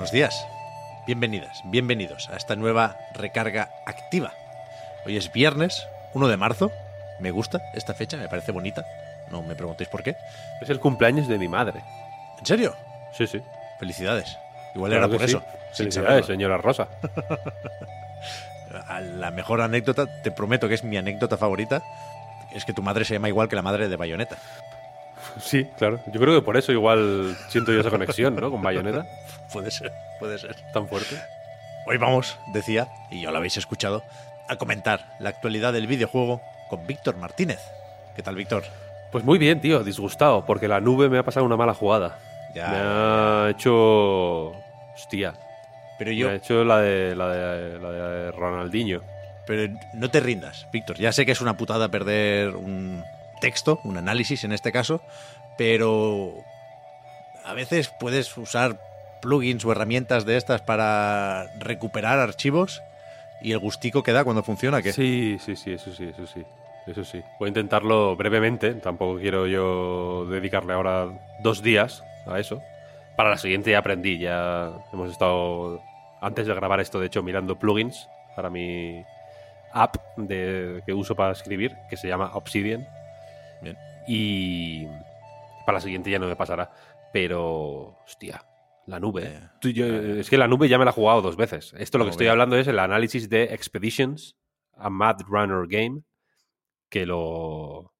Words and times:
Buenos 0.00 0.12
días, 0.12 0.46
bienvenidas, 1.06 1.60
bienvenidos 1.66 2.30
a 2.30 2.36
esta 2.36 2.56
nueva 2.56 2.96
recarga 3.12 3.68
activa. 3.84 4.32
Hoy 5.04 5.18
es 5.18 5.30
viernes, 5.30 5.86
1 6.14 6.26
de 6.26 6.38
marzo. 6.38 6.72
Me 7.18 7.30
gusta 7.30 7.60
esta 7.74 7.92
fecha, 7.92 8.16
me 8.16 8.26
parece 8.26 8.50
bonita. 8.50 8.86
No 9.30 9.42
me 9.42 9.54
preguntéis 9.54 9.90
por 9.90 10.02
qué. 10.02 10.16
Es 10.62 10.70
el 10.70 10.80
cumpleaños 10.80 11.28
de 11.28 11.36
mi 11.36 11.48
madre. 11.48 11.82
¿En 12.38 12.46
serio? 12.46 12.74
Sí, 13.12 13.26
sí. 13.26 13.42
Felicidades. 13.78 14.38
Igual 14.74 14.92
Claro 14.92 15.04
era 15.04 15.12
que 15.12 15.18
por 15.18 15.28
sí. 15.28 15.36
eso. 15.36 15.44
sin 15.66 15.76
Felicidades, 15.84 16.08
saberlo. 16.08 16.26
señora 16.28 16.56
Rosa. 16.56 16.88
A 18.88 19.00
La 19.02 19.30
mejor 19.30 19.60
anécdota, 19.60 20.06
te 20.22 20.30
prometo 20.30 20.66
que 20.66 20.76
es 20.76 20.82
mi 20.82 20.96
anécdota 20.96 21.36
favorita, 21.36 21.82
es 22.54 22.64
que 22.64 22.72
tu 22.72 22.80
madre 22.82 23.04
se 23.04 23.12
llama 23.12 23.28
igual 23.28 23.50
que 23.50 23.56
la 23.56 23.60
madre 23.62 23.90
de 23.90 23.96
Bayonetta. 23.96 24.38
Sí, 25.38 25.66
claro. 25.78 26.00
Yo 26.12 26.20
creo 26.20 26.34
que 26.34 26.44
por 26.44 26.56
eso 26.56 26.72
igual 26.72 27.36
siento 27.48 27.72
yo 27.72 27.80
esa 27.80 27.90
conexión, 27.90 28.34
¿no? 28.36 28.50
Con 28.50 28.62
Bayonetta, 28.62 29.06
Puede 29.52 29.70
ser, 29.70 29.92
puede 30.18 30.38
ser. 30.38 30.56
tan 30.72 30.86
fuerte. 30.88 31.16
Hoy 31.86 31.96
vamos, 31.96 32.38
decía, 32.52 32.88
y 33.10 33.22
ya 33.22 33.30
lo 33.30 33.38
habéis 33.38 33.56
escuchado, 33.56 34.04
a 34.48 34.56
comentar 34.56 35.16
la 35.18 35.30
actualidad 35.30 35.72
del 35.72 35.86
videojuego 35.86 36.40
con 36.68 36.86
Víctor 36.86 37.16
Martínez. 37.16 37.58
¿Qué 38.14 38.22
tal, 38.22 38.36
Víctor? 38.36 38.62
Pues 39.10 39.24
muy 39.24 39.38
bien, 39.38 39.60
tío, 39.60 39.82
disgustado, 39.82 40.44
porque 40.46 40.68
la 40.68 40.80
nube 40.80 41.08
me 41.08 41.18
ha 41.18 41.24
pasado 41.24 41.44
una 41.46 41.56
mala 41.56 41.74
jugada. 41.74 42.18
Ya, 42.54 42.68
me 42.68 42.76
ha 42.76 43.50
hecho... 43.50 44.52
Hostia. 44.94 45.34
Pero 45.98 46.10
Me 46.10 46.16
yo, 46.16 46.28
ha 46.30 46.34
hecho 46.34 46.64
la 46.64 46.78
de, 46.80 47.16
la 47.16 47.28
de, 47.28 47.78
la 47.80 47.90
de 47.90 48.30
Ronaldinho. 48.32 49.02
pero 49.46 49.72
no 49.94 50.10
te 50.10 50.20
rindas, 50.20 50.66
Víctor. 50.72 50.96
Ya 50.96 51.10
sé 51.12 51.26
que 51.26 51.32
es 51.32 51.40
una 51.40 51.56
putada 51.56 51.88
perder 51.88 52.54
un 52.54 53.02
texto, 53.40 53.80
un 53.84 53.96
análisis 53.96 54.44
en 54.44 54.52
este 54.52 54.72
caso, 54.72 55.02
pero 55.58 56.34
a 57.44 57.54
veces 57.54 57.92
puedes 57.98 58.36
usar 58.36 58.80
plugins 59.20 59.64
o 59.64 59.72
herramientas 59.72 60.24
de 60.24 60.36
estas 60.36 60.62
para 60.62 61.46
recuperar 61.58 62.18
archivos 62.18 62.82
y 63.42 63.52
el 63.52 63.58
gustico 63.58 64.02
que 64.02 64.12
da 64.12 64.24
cuando 64.24 64.42
funciona, 64.42 64.82
que 64.82 64.92
Sí, 64.92 65.38
sí, 65.40 65.56
sí, 65.56 65.72
eso 65.72 65.92
sí, 65.92 66.04
eso 66.04 66.26
sí. 66.26 66.44
Eso 66.86 67.04
sí. 67.04 67.22
Voy 67.38 67.46
a 67.46 67.50
intentarlo 67.50 68.16
brevemente. 68.16 68.74
Tampoco 68.74 69.18
quiero 69.20 69.46
yo 69.46 70.26
dedicarle 70.26 70.72
ahora 70.72 71.08
dos 71.42 71.62
días 71.62 72.02
a 72.26 72.38
eso. 72.38 72.62
Para 73.16 73.30
la 73.30 73.36
siguiente 73.36 73.70
ya 73.70 73.78
aprendí. 73.78 74.18
Ya 74.18 74.72
hemos 74.92 75.10
estado, 75.10 75.82
antes 76.20 76.46
de 76.46 76.54
grabar 76.54 76.80
esto, 76.80 76.98
de 76.98 77.06
hecho, 77.06 77.22
mirando 77.22 77.58
plugins 77.58 78.08
para 78.34 78.50
mi 78.50 79.04
app 79.72 79.96
de, 80.16 80.82
que 80.84 80.92
uso 80.92 81.14
para 81.14 81.32
escribir, 81.32 81.76
que 81.88 81.96
se 81.96 82.08
llama 82.08 82.30
Obsidian. 82.34 82.88
Bien. 83.62 83.76
Y 84.08 84.86
para 85.66 85.76
la 85.78 85.80
siguiente 85.80 86.10
ya 86.10 86.18
no 86.18 86.26
me 86.26 86.36
pasará. 86.36 86.70
Pero, 87.12 87.96
hostia, 88.04 88.44
la 88.86 88.98
nube. 89.00 89.24
Eh, 89.26 89.40
Tú- 89.60 89.70
yo- 89.70 89.86
es 89.86 90.30
que 90.30 90.38
la 90.38 90.48
nube 90.48 90.68
ya 90.68 90.78
me 90.78 90.84
la 90.84 90.90
he 90.90 90.94
jugado 90.94 91.22
dos 91.22 91.36
veces. 91.36 91.74
Esto 91.78 91.98
lo 91.98 92.04
que 92.04 92.08
Muy 92.08 92.12
estoy 92.12 92.24
bien. 92.24 92.32
hablando 92.32 92.56
es 92.56 92.66
el 92.68 92.78
análisis 92.78 93.28
de 93.28 93.44
Expeditions, 93.54 94.36
a 94.74 94.88
Mad 94.90 95.20
Runner 95.26 95.66
Game, 95.68 96.02
que 96.88 97.04
lo... 97.06 97.18
o 97.20 97.92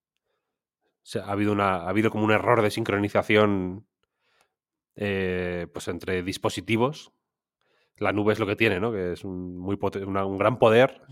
sea, 1.03 1.25
ha, 1.25 1.32
habido 1.32 1.53
una, 1.53 1.77
ha 1.77 1.88
habido 1.88 2.10
como 2.10 2.25
un 2.25 2.31
error 2.32 2.62
de 2.62 2.71
sincronización 2.71 3.87
eh, 4.97 5.66
pues 5.72 5.88
entre 5.88 6.22
dispositivos. 6.22 7.12
La 7.97 8.12
nube 8.12 8.32
es 8.32 8.38
lo 8.38 8.47
que 8.47 8.56
tiene, 8.56 8.81
¿no? 8.81 8.92
Que 8.92 9.12
es 9.12 9.25
un, 9.25 9.59
muy 9.59 9.78
una- 10.06 10.25
un 10.25 10.38
gran 10.38 10.59
poder. 10.59 11.03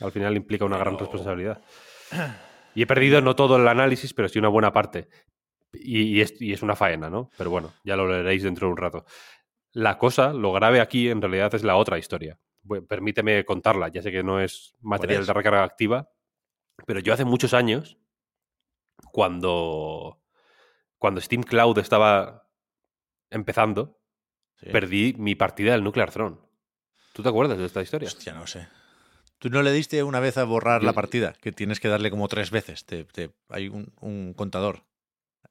Al 0.00 0.10
final 0.12 0.36
implica 0.36 0.64
una 0.64 0.78
gran 0.78 0.98
responsabilidad. 0.98 1.62
Y 2.74 2.82
he 2.82 2.86
perdido 2.86 3.20
no 3.20 3.36
todo 3.36 3.56
el 3.56 3.68
análisis, 3.68 4.14
pero 4.14 4.28
sí 4.28 4.38
una 4.38 4.48
buena 4.48 4.72
parte. 4.72 5.08
Y, 5.72 6.02
y 6.02 6.20
es, 6.20 6.40
y 6.40 6.52
es 6.52 6.62
una 6.62 6.76
faena, 6.76 7.10
¿no? 7.10 7.30
Pero 7.36 7.50
bueno, 7.50 7.72
ya 7.84 7.96
lo 7.96 8.08
leeréis 8.08 8.42
dentro 8.42 8.66
de 8.66 8.72
un 8.72 8.76
rato. 8.76 9.04
La 9.72 9.98
cosa, 9.98 10.32
lo 10.32 10.52
grave 10.52 10.80
aquí 10.80 11.08
en 11.08 11.20
realidad 11.20 11.54
es 11.54 11.64
la 11.64 11.76
otra 11.76 11.98
historia. 11.98 12.38
Bueno, 12.62 12.86
permíteme 12.86 13.44
contarla, 13.44 13.88
ya 13.88 14.02
sé 14.02 14.12
que 14.12 14.22
no 14.22 14.40
es 14.40 14.74
material 14.80 15.22
es? 15.22 15.26
de 15.26 15.32
recarga 15.32 15.64
activa, 15.64 16.10
pero 16.86 17.00
yo 17.00 17.12
hace 17.12 17.24
muchos 17.24 17.54
años, 17.54 17.98
cuando, 19.10 20.22
cuando 20.98 21.20
Steam 21.20 21.42
Cloud 21.42 21.78
estaba 21.78 22.48
empezando, 23.30 23.98
sí. 24.56 24.66
perdí 24.70 25.14
mi 25.18 25.34
partida 25.34 25.72
del 25.72 25.84
Nuclear 25.84 26.10
Throne. 26.10 26.36
¿Tú 27.12 27.22
te 27.22 27.28
acuerdas 27.28 27.58
de 27.58 27.66
esta 27.66 27.82
historia? 27.82 28.08
Hostia, 28.08 28.34
no 28.34 28.46
sé. 28.46 28.68
¿Tú 29.42 29.50
no 29.50 29.60
le 29.62 29.72
diste 29.72 30.04
una 30.04 30.20
vez 30.20 30.38
a 30.38 30.44
borrar 30.44 30.84
la 30.84 30.92
partida? 30.92 31.32
Que 31.40 31.50
tienes 31.50 31.80
que 31.80 31.88
darle 31.88 32.10
como 32.10 32.28
tres 32.28 32.52
veces. 32.52 32.84
Te, 32.84 33.02
te- 33.02 33.32
hay 33.48 33.66
un, 33.66 33.92
un 34.00 34.34
contador. 34.34 34.84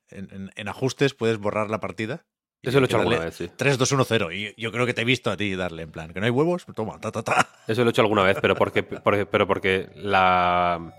En, 0.10 0.30
en- 0.32 0.50
en 0.56 0.68
ajustes 0.70 1.14
puedes 1.14 1.38
borrar 1.40 1.70
la 1.70 1.82
partida. 1.82 2.24
Eso 2.64 2.80
lo 2.80 2.86
he 2.86 2.88
hecho 2.88 2.96
alguna 2.96 3.20
vez, 3.20 3.36
sí. 3.36 3.50
3, 3.58 3.78
2, 3.78 3.92
1, 3.92 4.04
0. 4.06 4.32
Y 4.32 4.54
yo 4.56 4.72
creo 4.72 4.86
que 4.86 4.94
te 4.94 5.02
he 5.02 5.04
visto 5.06 5.30
a 5.30 5.36
ti 5.36 5.56
darle 5.58 5.84
en 5.84 5.92
plan, 5.92 6.14
que 6.14 6.22
no 6.22 6.26
hay 6.26 6.32
huevos, 6.32 6.66
toma, 6.74 7.02
ta, 7.02 7.12
ta, 7.12 7.22
ta. 7.22 7.50
Eso 7.68 7.82
lo 7.84 7.90
he 7.90 7.92
hecho 7.92 8.02
alguna 8.02 8.24
vez, 8.24 8.38
pero 8.42 8.56
porque, 8.56 8.82
porque- 9.04 9.26
pero 9.26 9.46
porque 9.46 9.90
la, 9.96 10.94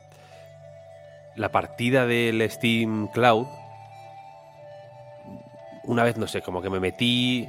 la 1.37 1.51
partida 1.51 2.05
del 2.07 2.47
Steam 2.51 3.09
Cloud, 3.09 3.47
una 5.85 6.05
vez, 6.05 6.19
no 6.19 6.27
sé, 6.27 6.43
como 6.43 6.61
que 6.61 6.69
me 6.69 6.79
metí 6.79 7.49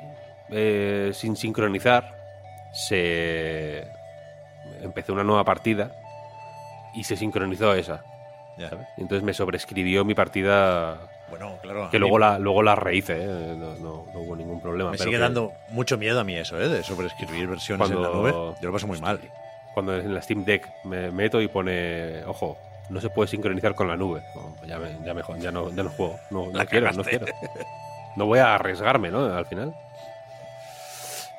eh, 0.51 1.11
sin 1.13 1.35
sincronizar, 1.35 2.15
se 2.73 3.83
empecé 4.83 5.11
una 5.11 5.23
nueva 5.23 5.43
partida 5.43 5.91
y 6.93 7.03
se 7.03 7.15
sincronizó 7.17 7.73
esa. 7.73 8.03
Ya. 8.57 8.69
¿sabes? 8.69 8.87
Y 8.97 9.01
entonces 9.01 9.23
me 9.23 9.33
sobrescribió 9.33 10.05
mi 10.05 10.13
partida, 10.13 10.99
Bueno, 11.29 11.57
claro. 11.61 11.85
a 11.85 11.89
que 11.89 11.97
mí 11.97 12.01
luego 12.01 12.19
la, 12.19 12.37
luego 12.37 12.61
la 12.61 12.75
rehice, 12.75 13.23
¿eh? 13.23 13.25
no, 13.57 13.73
no- 13.77 14.05
no 14.13 14.19
hubo 14.19 14.35
ningún 14.35 14.61
problema. 14.61 14.91
Me 14.91 14.97
pero 14.97 15.05
sigue 15.05 15.17
que 15.17 15.21
dando 15.21 15.53
mucho 15.69 15.97
miedo 15.97 16.19
a 16.19 16.23
mí 16.23 16.35
eso, 16.35 16.59
¿eh? 16.61 16.67
De 16.69 16.83
sobreescribir 16.83 17.47
versiones 17.47 17.89
en 17.89 18.01
la 18.01 18.09
nube. 18.09 18.31
Yo 18.31 18.67
lo 18.67 18.71
paso 18.73 18.85
muy 18.87 18.99
mal. 19.01 19.19
cuando 19.73 19.95
en 19.97 20.13
la 20.13 20.21
Steam 20.21 20.45
Deck 20.45 20.69
me 20.83 21.09
meto 21.11 21.41
y 21.41 21.47
pone, 21.47 22.23
ojo, 22.25 22.59
no 22.89 23.01
se 23.01 23.09
puede 23.09 23.27
sincronizar 23.27 23.73
con 23.73 23.87
la 23.87 23.97
nube. 23.97 24.21
No, 24.35 24.53
pues 24.59 24.69
ya, 24.69 24.77
me, 24.77 24.89
ya, 25.03 25.15
me 25.15 25.23
jod- 25.23 25.39
ya 25.39 25.51
no, 25.51 25.71
ya 25.71 25.81
no 25.81 25.89
juego. 25.89 26.19
No, 26.29 26.51
no 26.51 26.65
quiero, 26.67 26.91
no 26.91 27.03
quiero. 27.03 27.25
No 28.15 28.27
voy 28.27 28.37
a 28.37 28.53
arriesgarme, 28.53 29.09
¿no? 29.09 29.25
Al 29.35 29.47
final. 29.47 29.73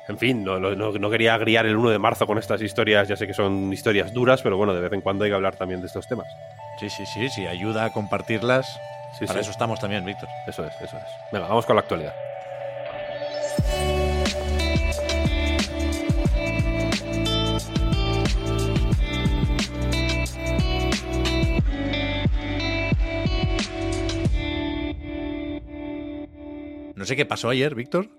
En 0.07 0.17
fin, 0.19 0.43
no, 0.43 0.59
no- 0.59 0.75
no- 0.75 0.91
no 0.91 1.09
quería 1.09 1.33
agriar 1.33 1.65
el 1.65 1.75
1 1.77 1.89
de 1.89 1.97
marzo 1.99 2.27
con 2.27 2.37
estas 2.37 2.61
historias. 2.61 3.07
Ya 3.07 3.15
sé 3.15 3.25
que 3.25 3.33
son 3.33 3.73
historias 3.73 4.13
duras, 4.13 4.41
pero 4.41 4.55
bueno, 4.57 4.73
de 4.73 4.81
vez 4.81 4.93
en 4.93 5.01
cuando 5.01 5.23
hay 5.23 5.31
que 5.31 5.35
hablar 5.35 5.55
también 5.55 5.81
de 5.81 5.87
estos 5.87 6.07
temas. 6.07 6.27
Sí, 6.79 6.89
sí, 6.89 7.05
sí, 7.05 7.27
sí. 7.29 7.47
Ayuda 7.47 7.85
a 7.85 7.91
compartirlas. 7.91 8.67
Sí, 9.17 9.25
Para 9.25 9.39
sí. 9.39 9.43
eso 9.43 9.51
estamos 9.51 9.79
también, 9.79 10.05
Víctor. 10.05 10.29
Eso 10.47 10.63
es, 10.65 10.73
eso 10.81 10.97
es. 10.97 11.03
Venga, 11.31 11.47
vamos 11.47 11.65
con 11.65 11.75
la 11.75 11.81
actualidad. 11.81 12.13
No 26.95 27.05
sé 27.05 27.15
qué 27.15 27.25
pasó 27.25 27.49
ayer, 27.49 27.75
Víctor. 27.75 28.09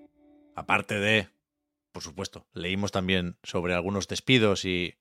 Aparte 0.55 0.99
de, 0.99 1.28
por 1.96 2.02
supuesto, 2.02 2.46
leímos 2.52 2.93
también 2.93 3.38
sobre 3.43 3.72
algunos 3.72 4.06
despidos 4.06 4.66
y 4.66 4.98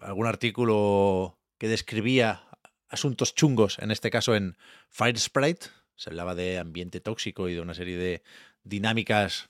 algún 0.00 0.26
artículo 0.26 1.38
que 1.56 1.66
describía 1.66 2.46
asuntos 2.90 3.34
chungos, 3.34 3.78
en 3.78 3.90
este 3.90 4.10
caso 4.10 4.34
en 4.34 4.58
Firesprite. 4.90 5.68
Se 5.96 6.10
hablaba 6.10 6.34
de 6.34 6.58
ambiente 6.58 7.00
tóxico 7.00 7.48
y 7.48 7.54
de 7.54 7.62
una 7.62 7.72
serie 7.72 7.96
de 7.96 8.22
dinámicas 8.64 9.48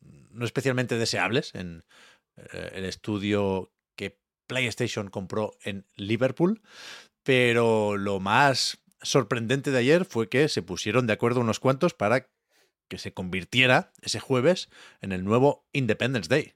no 0.00 0.44
especialmente 0.44 0.96
deseables 0.96 1.56
en 1.56 1.82
eh, 2.36 2.70
el 2.74 2.84
estudio 2.84 3.72
que 3.96 4.16
PlayStation 4.46 5.10
compró 5.10 5.56
en 5.64 5.86
Liverpool. 5.96 6.62
Pero 7.24 7.96
lo 7.96 8.20
más 8.20 8.78
sorprendente 9.02 9.72
de 9.72 9.78
ayer 9.78 10.04
fue 10.04 10.28
que 10.28 10.48
se 10.48 10.62
pusieron 10.62 11.08
de 11.08 11.14
acuerdo 11.14 11.40
unos 11.40 11.58
cuantos 11.58 11.94
para 11.94 12.28
que 12.90 12.98
se 12.98 13.14
convirtiera 13.14 13.92
ese 14.02 14.20
jueves 14.20 14.68
en 15.00 15.12
el 15.12 15.24
nuevo 15.24 15.64
Independence 15.72 16.28
Day. 16.28 16.54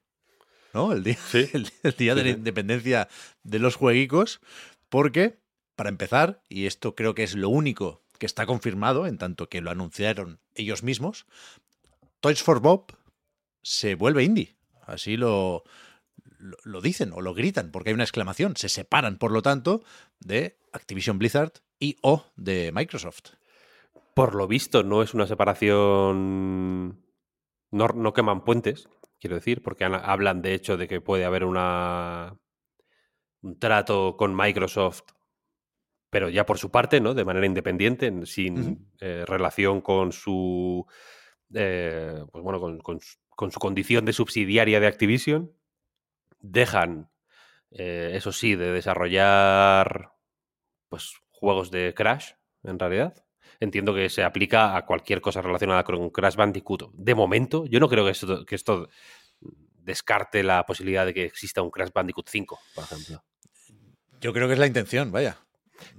¿No? 0.74 0.92
El 0.92 1.04
día, 1.04 1.16
Sí. 1.30 1.48
el, 1.54 1.70
el 1.84 1.92
día 1.92 2.12
Sí, 2.12 2.18
de 2.18 2.24
la 2.24 2.30
independencia 2.30 3.08
de 3.44 3.58
los 3.60 3.76
jueguicos. 3.76 4.40
Porque, 4.90 5.38
para 5.76 5.88
empezar, 5.88 6.42
y 6.48 6.66
esto 6.66 6.94
creo 6.94 7.14
que 7.14 7.22
es 7.22 7.34
lo 7.36 7.48
único 7.48 8.02
que 8.18 8.26
está 8.26 8.44
confirmado 8.46 9.06
en 9.06 9.16
tanto 9.16 9.48
que 9.48 9.60
lo 9.60 9.70
anunciaron 9.70 10.40
ellos 10.54 10.82
mismos, 10.82 11.26
Toys 12.20 12.42
for 12.42 12.60
Bob 12.60 12.96
se 13.62 13.94
vuelve 13.94 14.24
indie. 14.24 14.56
Así 14.86 15.16
lo, 15.16 15.62
lo, 16.38 16.56
lo 16.64 16.80
dicen 16.80 17.12
o 17.12 17.20
lo 17.20 17.32
gritan, 17.34 17.70
porque 17.70 17.90
hay 17.90 17.94
una 17.94 18.04
exclamación. 18.04 18.56
Se 18.56 18.68
separan, 18.68 19.18
por 19.18 19.30
lo 19.30 19.42
tanto, 19.42 19.84
de 20.18 20.58
Activision 20.72 21.18
Blizzard 21.18 21.52
y 21.78 21.96
o 22.02 22.26
de 22.34 22.72
Microsoft. 22.72 23.30
Por 24.14 24.34
lo 24.34 24.46
visto, 24.46 24.82
no 24.82 25.02
es 25.02 25.12
una 25.14 25.26
separación. 25.26 27.04
No, 27.70 27.88
no 27.88 28.12
queman 28.12 28.44
puentes, 28.44 28.88
quiero 29.20 29.34
decir, 29.36 29.62
porque 29.62 29.84
han- 29.84 29.94
hablan 29.94 30.42
de 30.42 30.54
hecho 30.54 30.76
de 30.76 30.86
que 30.86 31.00
puede 31.00 31.24
haber 31.24 31.44
una 31.44 32.36
un 33.42 33.58
trato 33.58 34.16
con 34.16 34.34
Microsoft, 34.34 35.02
pero 36.10 36.30
ya 36.30 36.46
por 36.46 36.56
su 36.58 36.70
parte, 36.70 37.00
¿no? 37.00 37.12
De 37.14 37.24
manera 37.26 37.44
independiente, 37.46 38.06
en- 38.06 38.26
sin 38.26 38.90
eh, 39.00 39.24
relación 39.26 39.80
con 39.80 40.12
su. 40.12 40.86
eh, 41.54 42.24
pues 42.32 42.42
bueno, 42.42 42.58
con, 42.60 42.78
con 42.80 43.00
su- 43.00 43.18
con 43.28 43.50
su 43.50 43.58
condición 43.60 44.04
de 44.04 44.12
subsidiaria 44.12 44.80
de 44.80 44.86
Activision. 44.86 45.52
Dejan, 46.40 47.10
eh, 47.70 48.12
eso 48.14 48.32
sí, 48.32 48.54
de 48.56 48.72
desarrollar 48.72 50.12
pues 50.88 51.14
juegos 51.30 51.70
de 51.70 51.94
Crash, 51.94 52.32
en 52.62 52.78
realidad. 52.78 53.14
Entiendo 53.60 53.94
que 53.94 54.08
se 54.08 54.22
aplica 54.22 54.76
a 54.76 54.84
cualquier 54.84 55.20
cosa 55.20 55.42
relacionada 55.42 55.84
con 55.84 56.10
Crash 56.10 56.36
Bandicoot. 56.36 56.90
De 56.92 57.14
momento, 57.14 57.66
yo 57.66 57.80
no 57.80 57.88
creo 57.88 58.04
que 58.04 58.10
esto, 58.10 58.44
que 58.44 58.54
esto 58.54 58.88
descarte 59.78 60.42
la 60.42 60.64
posibilidad 60.64 61.04
de 61.06 61.14
que 61.14 61.24
exista 61.24 61.62
un 61.62 61.70
Crash 61.70 61.90
Bandicoot 61.92 62.28
5, 62.28 62.58
por 62.74 62.84
ejemplo. 62.84 63.22
Yo 64.20 64.32
creo 64.32 64.46
que 64.46 64.54
es 64.54 64.58
la 64.58 64.66
intención, 64.66 65.12
vaya. 65.12 65.36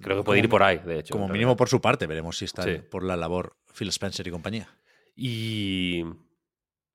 Creo 0.01 0.17
que 0.17 0.23
puede 0.23 0.39
ir 0.39 0.49
por 0.49 0.63
ahí, 0.63 0.79
de 0.79 0.99
hecho. 0.99 1.11
Como 1.11 1.27
mínimo 1.27 1.55
por 1.55 1.69
su 1.69 1.81
parte, 1.81 2.07
veremos 2.07 2.37
si 2.37 2.45
está 2.45 2.63
Sí. 2.63 2.79
por 2.89 3.03
la 3.03 3.15
labor 3.15 3.57
Phil 3.77 3.89
Spencer 3.89 4.25
y 4.27 4.31
compañía. 4.31 4.69
Y, 5.15 6.03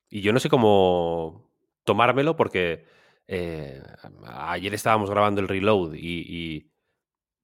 y 0.08 0.20
yo 0.22 0.32
no 0.32 0.40
sé 0.40 0.48
cómo 0.48 1.50
tomármelo 1.84 2.36
porque 2.36 2.84
eh, 3.28 3.80
ayer 4.26 4.74
estábamos 4.74 5.08
grabando 5.10 5.40
el 5.40 5.48
reload 5.48 5.94
y, 5.94 6.20
y 6.26 6.69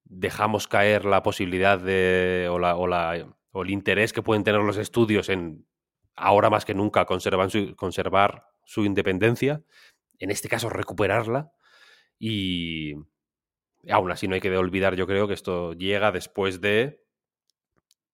dejamos 0.08 0.68
caer 0.68 1.04
la 1.04 1.22
posibilidad 1.22 1.78
de 1.78 2.48
o, 2.50 2.58
la, 2.58 2.76
o, 2.76 2.86
la- 2.86 3.26
o 3.52 3.62
el 3.62 3.70
interés 3.70 4.12
que 4.12 4.22
pueden 4.22 4.44
tener 4.44 4.60
los 4.62 4.76
estudios 4.76 5.28
en 5.28 5.66
ahora 6.14 6.48
más 6.50 6.64
que 6.64 6.74
nunca 6.74 7.04
conservar 7.04 7.50
su, 7.50 7.74
conservar 7.76 8.46
su 8.64 8.84
independencia, 8.84 9.62
en 10.18 10.30
este 10.30 10.48
caso 10.48 10.68
recuperarla 10.70 11.52
y 12.18 12.94
aún 13.90 14.10
así 14.10 14.26
no 14.28 14.34
hay 14.34 14.40
que 14.40 14.56
olvidar 14.56 14.94
yo 14.96 15.06
creo 15.06 15.28
que 15.28 15.34
esto 15.34 15.72
llega 15.74 16.12
después 16.12 16.60
de 16.60 17.02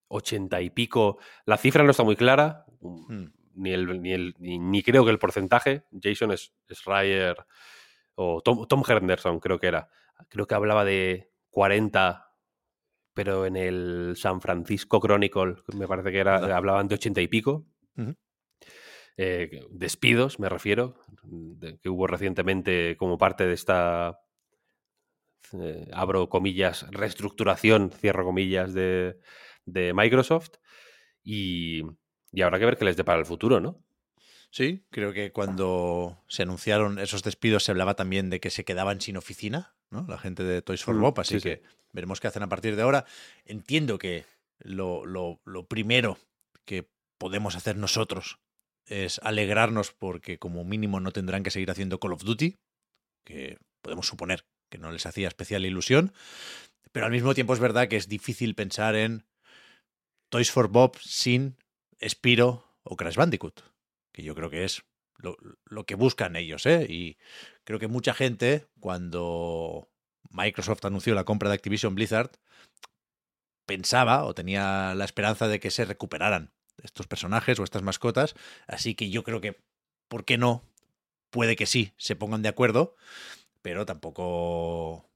ochenta 0.09 0.61
y 0.61 0.71
pico. 0.71 1.19
La 1.47 1.56
cifra 1.56 1.85
no 1.85 1.91
está 1.91 2.03
muy 2.03 2.17
clara, 2.17 2.67
Hmm. 2.81 3.27
ni, 3.55 3.71
el, 3.73 4.03
ni, 4.03 4.12
el- 4.12 4.35
ni, 4.39 4.59
ni 4.59 4.83
creo 4.83 5.05
que 5.05 5.11
el 5.11 5.19
porcentaje. 5.19 5.85
Jason 6.03 6.35
Schreier 6.71 7.37
o 8.15 8.41
Tom, 8.43 8.67
Tom 8.67 8.83
Henderson 8.87 9.41
creo 9.41 9.59
que 9.59 9.69
era. 9.69 9.89
Creo 10.29 10.47
que 10.47 10.55
hablaba 10.55 10.85
de 10.85 11.31
40, 11.52 12.34
pero 13.14 13.46
en 13.46 13.56
el 13.56 14.14
San 14.16 14.40
Francisco 14.40 14.99
Chronicle 15.00 15.56
me 15.76 15.87
parece 15.87 16.10
que 16.10 16.19
era, 16.19 16.56
hablaban 16.56 16.88
de 16.88 16.96
ochenta 16.96 17.20
y 17.20 17.28
pico. 17.28 17.66
Eh, 19.19 19.66
despidos, 19.70 20.40
me 20.40 20.49
refiero, 20.49 20.96
de- 21.22 21.78
que 21.78 21.90
hubo 21.90 22.06
recientemente 22.06 22.96
como 22.99 23.19
parte 23.19 23.46
de 23.46 23.52
esta, 23.52 24.19
eh, 25.52 25.88
abro 25.93 26.28
comillas, 26.31 26.87
reestructuración, 26.90 27.90
cierro 27.90 28.25
comillas, 28.25 28.72
de, 28.72 29.19
de 29.66 29.93
Microsoft. 29.93 30.56
Y, 31.22 31.82
y 32.32 32.43
habrá 32.43 32.58
que 32.58 32.64
ver 32.64 32.78
qué 32.78 32.87
les 32.87 32.96
depara 32.96 33.20
el 33.20 33.26
futuro, 33.26 33.60
¿no? 33.60 33.84
Sí, 34.50 34.84
creo 34.90 35.12
que 35.12 35.32
cuando 35.32 36.25
se 36.28 36.43
anunciaron 36.43 36.98
esos 36.98 37.22
despidos 37.22 37.64
se 37.64 37.70
hablaba 37.70 37.94
también 37.94 38.28
de 38.28 38.40
que 38.40 38.50
se 38.50 38.64
quedaban 38.64 39.00
sin 39.00 39.16
oficina, 39.16 39.75
¿no? 39.93 40.05
La 40.09 40.19
gente 40.19 40.43
de 40.43 40.62
Toys 40.62 40.83
for 40.83 40.94
Mm, 40.97 41.00
Bob, 41.00 41.21
así 41.21 41.35
sí, 41.35 41.41
sí. 41.41 41.49
que 41.49 41.62
veremos 41.93 42.21
qué 42.21 42.27
hacen 42.29 42.43
a 42.43 42.49
partir 42.49 42.75
de 42.77 42.83
ahora. 42.83 43.05
Entiendo 43.44 43.99
que 43.99 44.25
lo, 44.59 45.05
lo- 45.06 45.41
lo 45.44 45.67
primero 45.67 46.19
que 46.65 46.89
podemos 47.19 47.55
hacer 47.55 47.77
nosotros 47.77 48.39
es 48.87 49.21
alegrarnos 49.23 49.93
porque 49.93 50.39
como 50.39 50.65
mínimo 50.65 50.99
no 51.00 51.12
tendrán 51.12 51.43
que 51.44 51.50
seguir 51.50 51.71
haciendo 51.71 52.00
Call 52.00 52.15
of 52.15 52.25
Duty, 52.25 52.56
que 53.25 53.59
podemos 53.83 54.06
suponer 54.09 54.44
que 54.71 54.79
no 54.79 54.91
les 54.91 55.06
hacía 55.06 55.29
especial 55.29 55.65
ilusión, 55.67 56.12
pero 56.91 57.06
al 57.06 57.12
mismo 57.12 57.35
tiempo 57.35 57.53
es 57.55 57.61
verdad 57.61 57.89
que 57.89 57.97
es 57.97 58.09
difícil 58.09 58.55
pensar 58.55 58.97
en 58.97 59.25
Toys 60.31 60.50
for 60.50 60.69
Bob 60.69 60.97
sin 60.99 61.56
Spiro 62.06 62.65
o 62.83 62.97
Crash 62.97 63.17
Bandicoot, 63.17 63.61
que 64.12 64.23
yo 64.23 64.35
creo 64.35 64.50
que 64.50 64.65
es 64.65 64.83
lo, 65.22 65.86
que 65.86 65.94
buscan 65.94 66.36
ellos, 66.36 66.66
¿eh? 66.66 66.86
Y 66.88 67.19
creo 67.64 67.78
que 67.78 67.88
mucha 67.88 68.14
gente, 68.14 68.66
cuando 68.80 69.88
Microsoft 70.30 70.84
anunció 70.84 71.14
la 71.14 71.24
compra 71.24 71.48
de 71.48 71.54
Activision 71.54 71.94
Blizzard, 71.94 72.30
pensaba 73.66 74.24
o 74.24 74.34
tenía 74.34 74.94
la 74.94 75.04
esperanza 75.04 75.48
de 75.48 75.60
que 75.60 75.70
se 75.70 75.84
recuperaran 75.84 76.52
estos 76.82 77.06
personajes 77.06 77.58
o 77.58 77.64
estas 77.64 77.82
mascotas, 77.82 78.34
así 78.66 78.94
que 78.94 79.10
yo 79.10 79.22
creo 79.22 79.40
que, 79.40 79.60
¿por 80.08 80.24
qué 80.24 80.38
no? 80.38 80.64
Puede 81.30 81.56
que 81.56 81.66
sí, 81.66 81.92
se 81.96 82.16
pongan 82.16 82.42
de 82.42 82.48
acuerdo, 82.48 82.96
pero 83.62 83.86
tampoco 83.86 85.08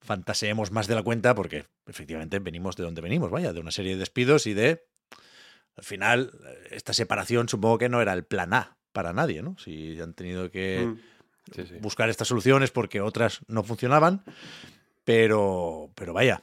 fantaseemos 0.00 0.70
más 0.70 0.86
de 0.86 0.94
la 0.94 1.02
cuenta 1.02 1.34
porque 1.34 1.66
efectivamente 1.86 2.38
venimos 2.38 2.76
de 2.76 2.84
donde 2.84 3.00
venimos, 3.00 3.30
vaya, 3.30 3.52
de 3.52 3.60
una 3.60 3.72
serie 3.72 3.92
de 3.92 3.98
despidos 3.98 4.46
y 4.46 4.54
de... 4.54 4.86
Al 5.76 5.84
final, 5.84 6.32
esta 6.70 6.92
separación 6.92 7.48
supongo 7.48 7.78
que 7.78 7.88
no 7.88 8.02
era 8.02 8.12
el 8.12 8.24
plan 8.24 8.52
A 8.52 8.77
para 8.98 9.12
nadie, 9.12 9.42
¿no? 9.42 9.54
Si 9.58 10.00
han 10.00 10.12
tenido 10.12 10.50
que 10.50 10.86
Mm. 10.88 10.98
Sí, 11.54 11.62
sí. 11.68 11.74
buscar 11.80 12.08
estas 12.10 12.26
soluciones 12.26 12.72
porque 12.72 13.00
otras 13.00 13.38
no 13.46 13.62
funcionaban, 13.62 14.24
pero, 15.04 15.88
pero 15.94 16.12
vaya, 16.12 16.42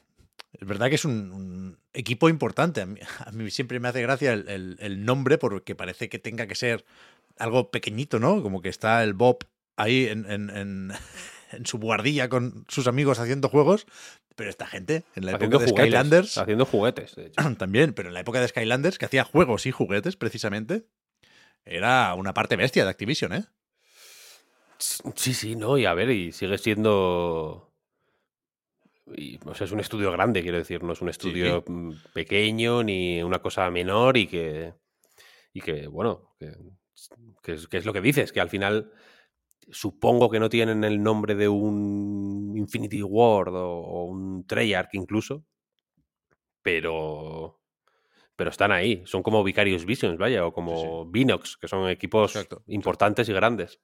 es 0.54 0.66
verdad 0.66 0.88
que 0.88 0.96
es 0.96 1.04
un, 1.04 1.32
un 1.34 1.78
equipo 1.94 2.30
importante. 2.30 2.80
A 2.82 2.86
mí, 2.86 3.00
a 3.26 3.32
mí 3.34 3.52
siempre 3.52 3.82
me 3.82 3.90
hace 3.90 4.02
gracia 4.02 4.32
el, 4.32 4.48
el- 4.48 4.78
el 4.80 5.04
nombre 5.06 5.38
porque 5.38 5.76
parece 5.76 6.08
que 6.08 6.18
tenga 6.18 6.48
que 6.48 6.56
ser 6.56 6.86
algo 7.38 7.72
pequeñito, 7.72 8.20
¿no? 8.20 8.42
Como 8.42 8.62
que 8.62 8.70
está 8.70 9.04
el 9.04 9.14
Bob 9.14 9.40
ahí 9.76 10.06
en, 10.08 10.26
en- 10.32 10.50
en- 10.50 10.92
en 11.52 11.66
su 11.66 11.78
guardilla 11.78 12.30
con 12.30 12.64
sus 12.70 12.88
amigos 12.88 13.20
haciendo 13.20 13.50
juegos, 13.50 13.86
pero 14.38 14.50
esta 14.50 14.66
gente, 14.66 15.04
en 15.16 15.26
la 15.26 15.34
Haciendo 15.34 15.58
época 15.58 15.66
de 15.66 15.72
juguetes, 15.72 15.90
Skylanders, 15.92 16.38
Haciendo 16.38 16.66
juguetes, 16.66 17.16
de 17.16 17.26
hecho. 17.28 17.56
también, 17.58 17.94
pero 17.94 18.08
en 18.08 18.14
la 18.14 18.22
época 18.22 18.40
de 18.40 18.48
Skylanders, 18.48 18.98
que 18.98 19.06
hacía 19.06 19.26
juegos 19.26 19.66
y 19.66 19.72
juguetes 19.72 20.16
precisamente, 20.16 20.86
era 21.66 22.14
una 22.16 22.34
parte 22.34 22.56
bestia 22.56 22.84
de 22.84 22.92
Activision, 22.92 23.34
¿eh? 23.34 23.46
Sí, 24.78 25.34
sí, 25.34 25.56
no, 25.56 25.78
y 25.78 25.86
a 25.86 25.94
ver, 25.94 26.10
y 26.12 26.32
sigue 26.32 26.58
siendo. 26.58 27.74
y, 29.16 29.40
o 29.46 29.54
sea, 29.56 29.66
es 29.66 29.72
un 29.72 29.80
estudio 29.80 30.12
grande, 30.12 30.42
quiero 30.42 30.58
decir, 30.58 30.84
no 30.84 30.94
es 30.94 31.02
un 31.02 31.10
estudio 31.10 31.64
mm, 31.68 31.92
pequeño 32.14 32.84
ni 32.84 33.22
una 33.24 33.40
cosa 33.42 33.70
menor 33.72 34.18
y 34.18 34.28
que. 34.28 34.74
Y 35.54 35.62
que, 35.62 35.88
bueno, 35.88 36.36
que, 36.40 36.54
que 37.42 37.54
es, 37.54 37.68
que 37.68 37.78
es 37.78 37.86
lo 37.86 37.94
que 37.94 38.02
dices, 38.02 38.32
que 38.34 38.42
al 38.42 38.50
final 38.50 38.92
supongo 39.72 40.30
que 40.30 40.40
no 40.40 40.50
tienen 40.50 40.84
el 40.84 41.02
nombre 41.02 41.36
de 41.36 41.48
un 41.48 42.54
Infinity 42.58 43.02
Ward 43.04 43.56
o, 43.56 43.80
o 43.80 44.06
un 44.06 44.46
Treyarch 44.48 44.94
incluso, 44.94 45.46
pero. 46.62 47.60
Pero 48.36 48.50
están 48.50 48.72
ahí, 48.72 49.02
son 49.06 49.24
como 49.24 49.44
Vicarious 49.44 49.86
Visions, 49.86 50.18
vaya, 50.18 50.46
o 50.46 50.52
como 50.54 51.06
Vinox, 51.06 51.58
que 51.58 51.68
son 51.68 51.90
equipos 51.90 52.36
Exacto, 52.36 52.64
importantes 52.68 53.30
y 53.30 53.34
grandes. 53.34 53.80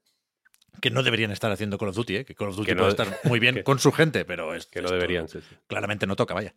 Que 0.81 0.89
no 0.89 1.03
deberían 1.03 1.31
estar 1.31 1.51
haciendo 1.51 1.77
Call 1.77 1.89
of 1.89 1.96
Duty, 1.96 2.15
¿eh? 2.17 2.25
Que 2.25 2.34
Call 2.34 2.50
of 2.50 2.55
Duty 2.55 2.65
Que 2.67 2.75
no- 2.75 2.79
puede 2.84 2.91
estar 2.91 3.20
muy 3.25 3.39
bien 3.39 3.55
que- 3.55 3.63
con 3.63 3.79
su 3.79 3.91
gente, 3.91 4.24
pero 4.25 4.55
es, 4.55 4.65
Que 4.67 4.81
no 4.81 4.89
deberían 4.89 5.27
sí. 5.27 5.39
Claramente 5.67 6.08
no 6.08 6.15
toca, 6.15 6.34
vaya. 6.34 6.53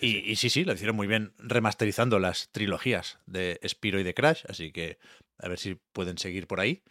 y, 0.00 0.18
y 0.30 0.36
sí, 0.36 0.50
sí, 0.50 0.64
lo 0.64 0.72
hicieron 0.72 0.96
muy 0.96 1.06
bien 1.06 1.32
remasterizando 1.38 2.18
las 2.18 2.50
trilogías 2.52 3.18
de 3.26 3.60
Spiro 3.66 3.98
y 4.00 4.02
de 4.02 4.14
Crash, 4.14 4.42
así 4.48 4.72
que 4.72 4.98
a 5.38 5.48
ver 5.48 5.58
si 5.58 5.76
pueden 5.92 6.18
seguir 6.18 6.46
por 6.46 6.60
ahí. 6.60 6.82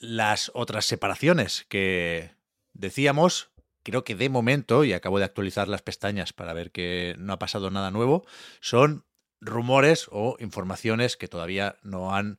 Las 0.00 0.50
otras 0.54 0.84
separaciones 0.86 1.66
que 1.68 2.30
decíamos, 2.72 3.50
creo 3.82 4.04
que 4.04 4.14
de 4.14 4.28
momento, 4.28 4.84
y 4.84 4.92
acabo 4.92 5.18
de 5.18 5.24
actualizar 5.24 5.66
las 5.66 5.82
pestañas 5.82 6.32
para 6.32 6.52
ver 6.52 6.70
que 6.70 7.16
no 7.18 7.32
ha 7.32 7.38
pasado 7.40 7.70
nada 7.70 7.90
nuevo, 7.90 8.24
son 8.60 9.04
rumores 9.40 10.08
o 10.10 10.36
informaciones 10.40 11.16
que 11.16 11.28
todavía 11.28 11.76
no 11.82 12.14
han 12.14 12.38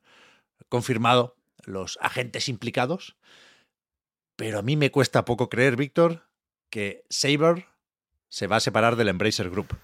confirmado 0.68 1.36
los 1.64 1.98
agentes 2.00 2.48
implicados. 2.48 3.16
Pero 4.36 4.58
a 4.58 4.62
mí 4.62 4.76
me 4.76 4.90
cuesta 4.90 5.24
poco 5.24 5.50
creer, 5.50 5.76
Víctor, 5.76 6.26
que 6.70 7.04
Saber 7.10 7.66
se 8.28 8.46
va 8.46 8.56
a 8.56 8.60
separar 8.60 8.96
del 8.96 9.08
Embracer 9.08 9.50
Group. 9.50 9.76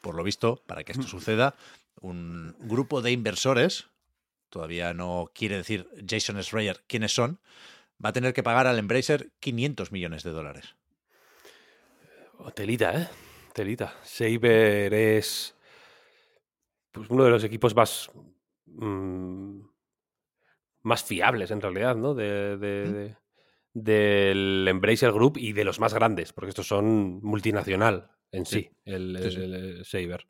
Por 0.00 0.14
lo 0.14 0.24
visto, 0.24 0.62
para 0.66 0.84
que 0.84 0.92
esto 0.92 1.06
suceda, 1.06 1.54
un 2.00 2.56
grupo 2.58 3.00
de 3.00 3.12
inversores, 3.12 3.86
todavía 4.50 4.92
no 4.92 5.30
quiere 5.32 5.56
decir 5.56 5.88
Jason 6.06 6.42
Schreier 6.42 6.82
quiénes 6.88 7.14
son, 7.14 7.40
va 8.04 8.08
a 8.08 8.12
tener 8.12 8.34
que 8.34 8.42
pagar 8.42 8.66
al 8.66 8.78
Embracer 8.78 9.30
500 9.38 9.92
millones 9.92 10.24
de 10.24 10.30
dólares. 10.30 10.74
Oh, 12.38 12.50
telita, 12.50 12.92
¿eh? 12.94 13.08
Telita. 13.54 13.94
Saber 14.02 14.92
es 14.92 15.54
pues 16.92 17.08
uno 17.10 17.24
de 17.24 17.30
los 17.30 17.42
equipos 17.44 17.74
más 17.74 18.10
mm, 18.66 19.60
más 20.82 21.04
fiables 21.04 21.50
en 21.50 21.60
realidad, 21.60 21.96
¿no? 21.96 22.14
De, 22.14 22.56
de- 22.58 23.16
del 23.74 24.66
Embracer 24.68 25.12
Group 25.12 25.38
y 25.38 25.52
de 25.52 25.64
los 25.64 25.80
más 25.80 25.94
grandes, 25.94 26.32
porque 26.32 26.50
estos 26.50 26.66
son 26.66 27.20
multinacional 27.22 28.10
en 28.30 28.44
sí, 28.44 28.60
Sí, 28.60 28.70
el, 28.84 29.16
el- 29.16 29.54
el 29.54 29.84
Saber. 29.84 30.26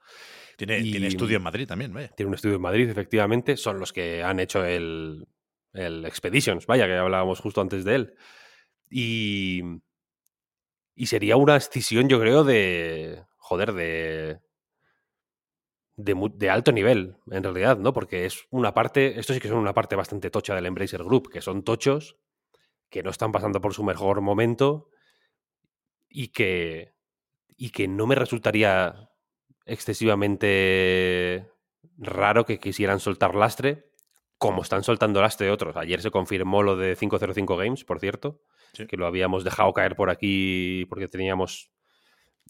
Tiene, 0.57 0.79
Y- 0.81 0.91
tiene 0.93 1.07
estudio 1.09 1.39
en 1.39 1.43
Madrid 1.43 1.67
también, 1.67 1.93
vaya. 1.93 2.09
Tiene 2.09 2.29
un 2.29 2.35
estudio 2.35 2.57
en 2.57 2.63
Madrid, 2.63 2.89
efectivamente, 2.89 3.57
son 3.57 3.81
los 3.81 3.93
que 3.93 4.23
han 4.23 4.39
hecho 4.39 4.65
el, 4.65 5.27
el 5.73 6.05
Expeditions, 6.05 6.67
vaya, 6.67 6.87
que 6.87 6.95
hablábamos 6.95 7.41
justo 7.41 7.61
antes 7.61 7.85
de 7.85 7.95
él. 7.97 8.15
Y, 8.91 9.63
y 10.95 11.07
sería 11.07 11.37
una 11.37 11.57
escisión, 11.57 12.09
yo 12.09 12.21
creo, 12.21 12.45
de, 12.45 13.25
joder, 13.39 13.73
de, 13.73 14.39
de, 15.97 16.31
de 16.35 16.51
alto 16.51 16.73
nivel, 16.73 17.17
en 17.31 17.43
realidad, 17.43 17.79
¿no? 17.79 17.93
Porque 17.93 18.25
es 18.27 18.47
una 18.51 18.73
parte, 18.75 19.19
esto 19.21 19.35
sí 19.35 19.41
que 19.41 19.49
son 19.49 19.59
una 19.59 19.75
parte 19.75 19.97
bastante 19.97 20.31
tocha 20.31 20.55
del 20.55 20.67
Embracer 20.67 21.03
Group, 21.05 21.31
que 21.31 21.41
son 21.43 21.63
tochos, 21.63 22.17
que 22.91 23.03
no 23.03 23.11
están 23.11 23.33
pasando 23.33 23.61
por 23.61 23.75
su 23.75 23.85
mejor 23.85 24.21
momento 24.21 24.89
y 26.09 26.29
que, 26.29 26.95
y 27.57 27.71
que 27.71 27.89
no 27.89 28.07
me 28.07 28.15
resultaría 28.15 29.11
excesivamente 29.67 31.49
raro 31.99 32.45
que 32.45 32.59
quisieran 32.59 33.01
soltar 33.01 33.35
lastre, 33.35 33.87
como 34.39 34.63
están 34.63 34.83
soltando 34.83 35.21
lastre 35.23 35.51
otros. 35.51 35.77
Ayer 35.77 36.01
se 36.03 36.11
confirmó 36.11 36.63
lo 36.63 36.77
de 36.77 36.97
505 36.97 37.57
Games, 37.57 37.85
por 37.85 38.01
cierto, 38.01 38.41
Sí. 38.75 38.87
que 38.87 38.97
lo 38.97 39.07
habíamos 39.07 39.45
dejado 39.45 39.73
caer 39.75 39.95
por 39.97 40.09
aquí 40.11 40.87
porque 40.89 41.07
teníamos 41.07 41.71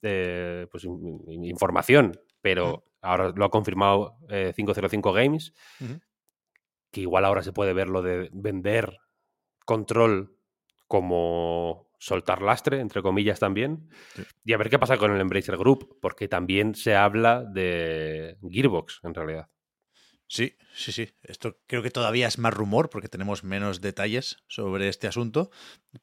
eh, 0.03 0.67
pues, 0.71 0.85
in- 0.85 1.21
in- 1.29 1.45
información, 1.45 2.19
pero 2.41 2.85
ahora 3.03 3.33
lo 3.35 3.45
ha 3.45 3.51
confirmado 3.51 4.17
eh, 4.31 4.53
505 4.57 5.13
Games, 5.13 5.53
Ujú. 5.81 6.01
que 6.91 7.01
igual 7.03 7.25
ahora 7.25 7.43
se 7.43 7.53
puede 7.53 7.73
ver 7.73 7.89
lo 7.89 8.01
de 8.03 8.31
vender 8.33 8.99
control 9.65 10.37
como 10.87 11.89
soltar 11.99 12.43
lastre, 12.43 12.81
entre 12.81 13.01
comillas 13.03 13.39
también, 13.39 13.89
Sí. 14.15 14.23
y 14.45 14.53
a 14.53 14.57
ver 14.59 14.69
qué 14.71 14.79
pasa 14.79 14.97
con 14.99 15.13
el 15.13 15.21
Embracer 15.21 15.57
Group, 15.57 15.99
porque 16.01 16.29
también 16.29 16.75
se 16.75 16.97
habla 16.97 17.45
de 17.45 18.37
Gearbox, 18.51 19.01
en 19.05 19.15
realidad. 19.15 19.49
Sí, 20.27 20.57
sí, 20.75 20.93
sí. 20.93 21.11
Esto 21.23 21.59
creo 21.67 21.83
que 21.83 21.91
todavía 21.91 22.27
es 22.27 22.39
más 22.39 22.55
rumor 22.55 22.89
porque 22.91 23.09
tenemos 23.09 23.45
menos 23.45 23.81
detalles 23.81 24.39
sobre 24.49 24.89
este 24.89 25.07
asunto, 25.07 25.51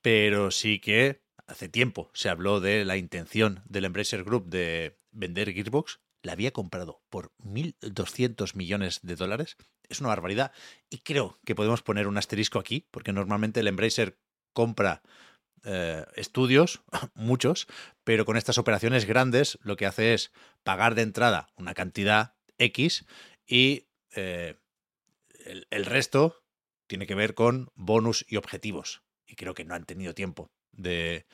pero 0.02 0.52
sí 0.52 0.80
que 0.80 1.24
hace 1.48 1.68
tiempo 1.68 2.12
se 2.14 2.30
habló 2.30 2.60
de 2.60 2.86
la 2.86 2.96
intención 2.98 3.62
del 3.66 3.86
Embracer 3.86 4.24
Group 4.24 4.48
de 4.50 5.00
vender 5.12 5.52
Gearbox. 5.52 6.00
La 6.22 6.34
había 6.34 6.52
comprado 6.52 7.02
por 7.10 7.32
1.200 7.40 8.56
millones 8.56 9.00
de 9.04 9.16
dólares. 9.16 9.58
Es 9.88 10.00
una 10.00 10.10
barbaridad. 10.10 10.52
Y 10.90 11.00
creo 11.00 11.40
que 11.46 11.56
podemos 11.56 11.82
poner 11.82 12.08
un 12.08 12.18
asterisco 12.18 12.60
aquí, 12.60 12.88
porque 12.92 13.14
normalmente 13.14 13.62
el 13.62 13.68
Embracer 13.68 14.20
compra 14.54 15.02
eh, 15.64 16.06
estudios, 16.16 16.82
muchos, 17.16 17.68
pero 18.04 18.26
con 18.26 18.38
estas 18.38 18.58
operaciones 18.58 19.06
grandes 19.06 19.58
lo 19.62 19.76
que 19.76 19.86
hace 19.86 20.14
es 20.14 20.32
pagar 20.64 20.96
de 20.96 21.02
entrada 21.02 21.50
una 21.56 21.74
cantidad 21.74 22.36
X 22.58 23.06
y 23.46 23.88
eh, 24.16 24.56
el, 25.46 25.68
el 25.70 25.86
resto 25.86 26.44
tiene 26.88 27.08
que 27.08 27.16
ver 27.16 27.34
con 27.34 27.70
bonus 27.76 28.26
y 28.28 28.38
objetivos. 28.38 29.04
Y 29.26 29.36
creo 29.36 29.54
que 29.54 29.66
no 29.66 29.76
han 29.76 29.86
tenido 29.86 30.14
tiempo 30.14 30.52
de, 30.72 31.26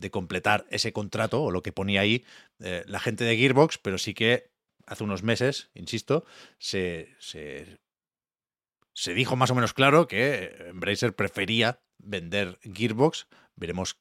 de 0.00 0.10
completar 0.10 0.66
ese 0.70 0.92
contrato 0.92 1.42
o 1.42 1.50
lo 1.50 1.62
que 1.62 1.72
ponía 1.72 2.00
ahí 2.00 2.24
eh, 2.60 2.84
la 2.86 3.00
gente 3.00 3.24
de 3.24 3.36
Gearbox, 3.36 3.78
pero 3.78 3.98
sí 3.98 4.14
que 4.14 4.50
hace 4.86 5.04
unos 5.04 5.22
meses, 5.22 5.70
insisto, 5.74 6.24
se, 6.58 7.14
se, 7.18 7.78
se 8.92 9.14
dijo 9.14 9.36
más 9.36 9.50
o 9.50 9.54
menos 9.54 9.72
claro 9.72 10.08
que 10.08 10.56
Embracer 10.68 11.14
prefería 11.14 11.80
vender 11.98 12.58
Gearbox. 12.62 13.28
Veremos 13.54 13.98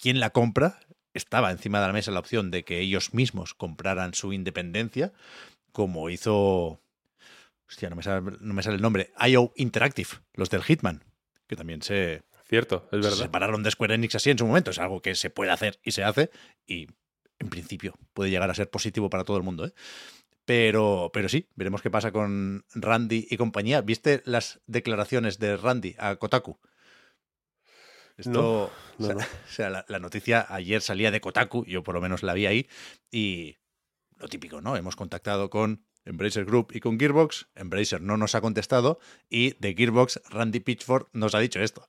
quién 0.00 0.18
la 0.18 0.30
compra. 0.30 0.80
Estaba 1.12 1.52
encima 1.52 1.80
de 1.80 1.86
la 1.86 1.92
mesa 1.92 2.10
la 2.10 2.18
opción 2.18 2.50
de 2.50 2.64
que 2.64 2.80
ellos 2.80 3.14
mismos 3.14 3.54
compraran 3.54 4.14
su 4.14 4.32
independencia, 4.32 5.12
como 5.72 6.10
hizo. 6.10 6.80
Hostia, 7.68 7.88
no 7.88 7.96
me 7.96 8.02
sale, 8.02 8.36
no 8.40 8.54
me 8.54 8.62
sale 8.62 8.76
el 8.76 8.82
nombre. 8.82 9.12
IO 9.26 9.52
Interactive, 9.54 10.10
los 10.34 10.50
del 10.50 10.64
Hitman, 10.64 11.04
que 11.46 11.56
también 11.56 11.82
se, 11.82 12.22
Cierto, 12.46 12.84
es 12.92 13.04
se 13.04 13.10
verdad. 13.10 13.24
separaron 13.24 13.62
de 13.62 13.70
Square 13.70 13.94
Enix 13.94 14.14
así 14.14 14.30
en 14.30 14.38
su 14.38 14.46
momento. 14.46 14.70
Es 14.70 14.78
algo 14.78 15.00
que 15.00 15.14
se 15.14 15.30
puede 15.30 15.50
hacer 15.50 15.80
y 15.82 15.92
se 15.92 16.04
hace. 16.04 16.30
Y 16.66 16.88
en 17.38 17.48
principio 17.48 17.94
puede 18.12 18.30
llegar 18.30 18.50
a 18.50 18.54
ser 18.54 18.70
positivo 18.70 19.08
para 19.10 19.24
todo 19.24 19.36
el 19.36 19.42
mundo. 19.42 19.66
¿eh? 19.66 19.72
Pero, 20.44 21.10
pero 21.12 21.28
sí, 21.28 21.48
veremos 21.54 21.80
qué 21.80 21.90
pasa 21.90 22.12
con 22.12 22.64
Randy 22.74 23.26
y 23.30 23.36
compañía. 23.38 23.80
¿Viste 23.80 24.22
las 24.26 24.60
declaraciones 24.66 25.38
de 25.38 25.56
Randy 25.56 25.94
a 25.98 26.16
Kotaku? 26.16 26.58
Esto, 28.16 28.30
No, 28.30 28.62
o 28.64 28.70
no, 28.98 29.06
sea, 29.06 29.14
no. 29.14 29.20
o 29.22 29.48
sea, 29.48 29.70
la, 29.70 29.84
la 29.88 29.98
noticia 29.98 30.46
ayer 30.48 30.82
salía 30.82 31.10
de 31.10 31.20
Kotaku, 31.20 31.64
yo 31.64 31.82
por 31.82 31.94
lo 31.94 32.00
menos 32.00 32.22
la 32.22 32.34
vi 32.34 32.46
ahí, 32.46 32.68
y 33.10 33.56
lo 34.18 34.28
típico, 34.28 34.60
¿no? 34.60 34.76
Hemos 34.76 34.94
contactado 34.96 35.50
con 35.50 35.84
Embracer 36.04 36.44
Group 36.44 36.70
y 36.74 36.80
con 36.80 36.98
Gearbox, 37.00 37.48
Embracer 37.54 38.02
no 38.02 38.16
nos 38.16 38.34
ha 38.34 38.40
contestado, 38.40 39.00
y 39.28 39.54
de 39.58 39.74
Gearbox, 39.74 40.20
Randy 40.30 40.60
Pitchford 40.60 41.06
nos 41.12 41.34
ha 41.34 41.40
dicho 41.40 41.60
esto. 41.60 41.88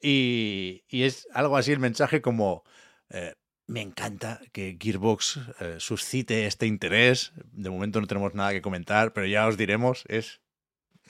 Y, 0.00 0.84
y 0.88 1.02
es 1.04 1.26
algo 1.32 1.56
así 1.56 1.72
el 1.72 1.78
mensaje 1.78 2.20
como, 2.20 2.64
eh, 3.10 3.34
me 3.66 3.80
encanta 3.80 4.40
que 4.52 4.76
Gearbox 4.80 5.40
eh, 5.60 5.76
suscite 5.78 6.46
este 6.46 6.66
interés, 6.66 7.32
de 7.52 7.70
momento 7.70 8.00
no 8.00 8.06
tenemos 8.06 8.34
nada 8.34 8.52
que 8.52 8.62
comentar, 8.62 9.12
pero 9.12 9.26
ya 9.26 9.46
os 9.48 9.56
diremos, 9.56 10.04
es 10.08 10.40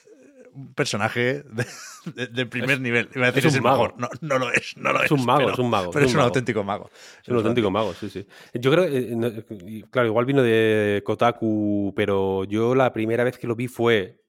eh, 0.07 0.49
un 0.53 0.73
personaje 0.73 1.43
de, 1.43 1.67
de- 2.15 2.27
de 2.29 2.47
primer 2.47 2.71
Es- 2.77 2.81
nivel. 2.81 3.11
Iba 3.15 3.27
a 3.27 3.33
decir 3.33 3.47
es 3.47 3.53
un 3.55 3.59
el 3.59 3.63
mago. 3.65 3.93
No, 3.99 4.09
no 4.23 4.39
lo 4.39 4.53
es, 4.53 4.77
no 4.77 4.93
lo 4.93 5.01
es. 5.01 5.07
Es 5.07 5.11
un 5.11 5.27
mago, 5.27 5.41
pero- 5.41 5.53
es 5.53 5.59
un 5.59 5.71
mago. 5.71 5.91
Pero 5.91 6.05
es 6.07 6.11
un 6.13 6.17
mago. 6.17 6.27
auténtico 6.29 6.65
mago. 6.65 6.91
Es 7.23 7.29
un 7.29 7.37
auténtico 7.37 7.71
mago, 7.71 7.93
sí, 7.95 8.09
sí. 8.09 8.27
Yo 8.55 8.71
creo, 8.71 8.85
eh, 8.85 9.15
no, 9.17 9.31
claro, 9.91 10.09
igual 10.09 10.25
vino 10.25 10.43
de 10.43 11.03
Kotaku, 11.05 11.93
pero 11.97 12.45
yo 12.45 12.75
la 12.75 12.93
primera 12.93 13.25
vez 13.25 13.37
que 13.37 13.47
lo 13.49 13.57
vi 13.57 13.69
fue 13.69 14.23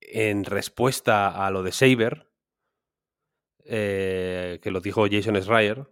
en 0.00 0.44
respuesta 0.44 1.46
a 1.46 1.50
lo 1.50 1.62
de 1.62 1.72
Saber, 1.72 2.28
eh, 3.68 4.58
que 4.62 4.70
lo 4.70 4.80
dijo 4.80 5.06
Jason 5.10 5.40
Schreier. 5.40 5.88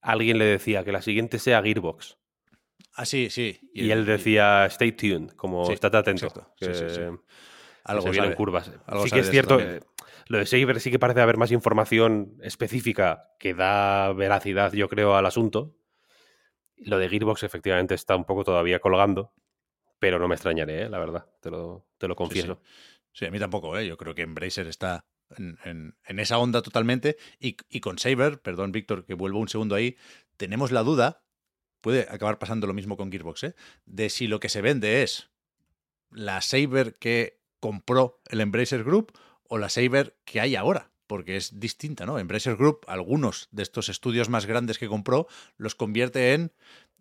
Alguien 0.00 0.38
le 0.38 0.46
decía 0.46 0.84
que 0.84 0.92
la 0.92 1.02
siguiente 1.02 1.38
sea 1.38 1.62
Gearbox. 1.62 2.18
Ah, 2.94 3.04
sí, 3.04 3.30
sí. 3.30 3.70
Y, 3.72 3.90
él 3.90 4.04
decía, 4.04 4.66
stay 4.66 4.92
tuned, 4.92 5.30
como 5.32 5.64
Sí, 5.66 5.72
estate 5.72 5.96
atento. 5.96 6.26
exacto. 6.26 6.52
Que- 6.56 6.74
sí, 6.74 7.00
algo 7.84 8.02
se 8.02 8.10
vienen 8.10 8.34
curvas. 8.34 8.70
Algo 8.86 9.04
sí 9.04 9.10
que 9.10 9.20
es 9.20 9.30
cierto, 9.30 9.58
eh, 9.60 9.80
lo 10.26 10.38
de 10.38 10.46
Saber 10.46 10.80
sí 10.80 10.90
que 10.90 10.98
parece 10.98 11.20
haber 11.20 11.36
más 11.36 11.50
información 11.50 12.38
específica 12.42 13.30
que 13.38 13.54
da 13.54 14.12
veracidad, 14.12 14.72
yo 14.72 14.88
creo, 14.88 15.16
al 15.16 15.26
asunto. 15.26 15.76
Lo 16.76 16.98
de 16.98 17.08
Gearbox 17.08 17.42
efectivamente 17.42 17.94
está 17.94 18.16
un 18.16 18.24
poco 18.24 18.44
todavía 18.44 18.80
colgando, 18.80 19.32
pero 19.98 20.18
no 20.18 20.28
me 20.28 20.34
extrañaré, 20.34 20.82
¿eh? 20.82 20.88
la 20.88 20.98
verdad, 20.98 21.26
te 21.40 21.50
lo, 21.50 21.86
te 21.98 22.08
lo 22.08 22.16
confieso. 22.16 22.60
Sí, 23.12 23.26
a 23.26 23.30
mí 23.30 23.38
tampoco, 23.38 23.76
¿eh? 23.76 23.86
Yo 23.86 23.96
creo 23.96 24.14
que 24.14 24.22
Embracer 24.22 24.66
está 24.66 25.04
en, 25.36 25.58
en- 25.64 25.94
en 26.04 26.18
esa 26.18 26.38
onda 26.38 26.62
totalmente. 26.62 27.16
Y, 27.38 27.56
y 27.68 27.80
con 27.80 27.98
Saber, 27.98 28.40
perdón, 28.40 28.72
Víctor, 28.72 29.04
que 29.04 29.14
vuelvo 29.14 29.38
un 29.38 29.48
segundo 29.48 29.74
ahí, 29.74 29.96
tenemos 30.36 30.72
la 30.72 30.82
duda, 30.82 31.22
puede 31.80 32.02
acabar 32.10 32.38
pasando 32.38 32.66
lo 32.66 32.74
mismo 32.74 32.96
con 32.96 33.10
Gearbox, 33.10 33.44
¿eh? 33.44 33.54
De 33.86 34.10
si 34.10 34.26
lo 34.26 34.40
que 34.40 34.48
se 34.48 34.60
vende 34.62 35.02
es 35.02 35.30
la 36.10 36.40
Saber 36.40 36.94
que 36.94 37.40
compró 37.60 38.20
el 38.28 38.40
Embracer 38.40 38.84
Group 38.84 39.12
o 39.44 39.58
la 39.58 39.68
Saber 39.68 40.16
que 40.24 40.40
hay 40.40 40.56
ahora. 40.56 40.90
Porque 41.06 41.36
es 41.36 41.58
distinta, 41.58 42.06
¿no? 42.06 42.20
Embracer 42.20 42.54
Group, 42.56 42.82
algunos 42.86 43.48
de 43.50 43.64
estos 43.64 43.88
estudios 43.88 44.28
más 44.28 44.46
grandes 44.46 44.78
que 44.78 44.86
compró, 44.86 45.26
los 45.56 45.74
convierte 45.74 46.34
en 46.34 46.52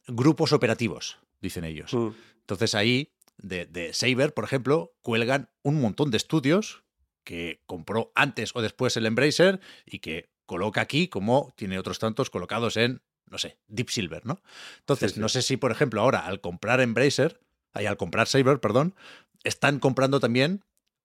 grupos 0.07 0.51
operativos, 0.51 1.19
dicen 1.41 1.63
ellos. 1.63 1.93
Mm. 1.93 2.09
Entonces 2.39 2.73
ahí, 2.73 3.13
de, 3.37 3.67
de 3.67 3.93
Saber, 3.93 4.33
por 4.33 4.45
ejemplo, 4.45 4.95
cuelgan 5.03 5.51
un 5.61 5.79
montón 5.79 6.09
de 6.09 6.17
estudios 6.17 6.83
que 7.29 7.61
compró 7.67 8.11
antes 8.15 8.55
o 8.55 8.61
después 8.63 8.97
el 8.97 9.05
Embracer 9.05 9.59
y 9.85 9.99
que 9.99 10.31
coloca 10.47 10.81
aquí 10.81 11.07
como 11.09 11.53
tiene 11.55 11.77
otros 11.77 11.99
tantos 11.99 12.31
colocados 12.31 12.75
en, 12.75 13.03
no 13.29 13.37
sé, 13.37 13.59
Deep 13.67 13.91
Silver, 13.91 14.25
¿no? 14.25 14.41
Entonces, 14.79 15.11
Sí, 15.11 15.15
sí. 15.15 15.21
no 15.21 15.29
sé 15.29 15.43
si, 15.43 15.55
por 15.55 15.71
ejemplo, 15.71 16.01
ahora 16.01 16.25
al 16.25 16.41
comprar 16.41 16.81
Embracer, 16.81 17.39
ahí 17.71 17.85
al 17.85 17.97
comprar 17.97 18.25
Saber, 18.27 18.59
perdón, 18.59 18.95
están 19.43 19.77
comprando 19.77 20.19
también 20.19 20.63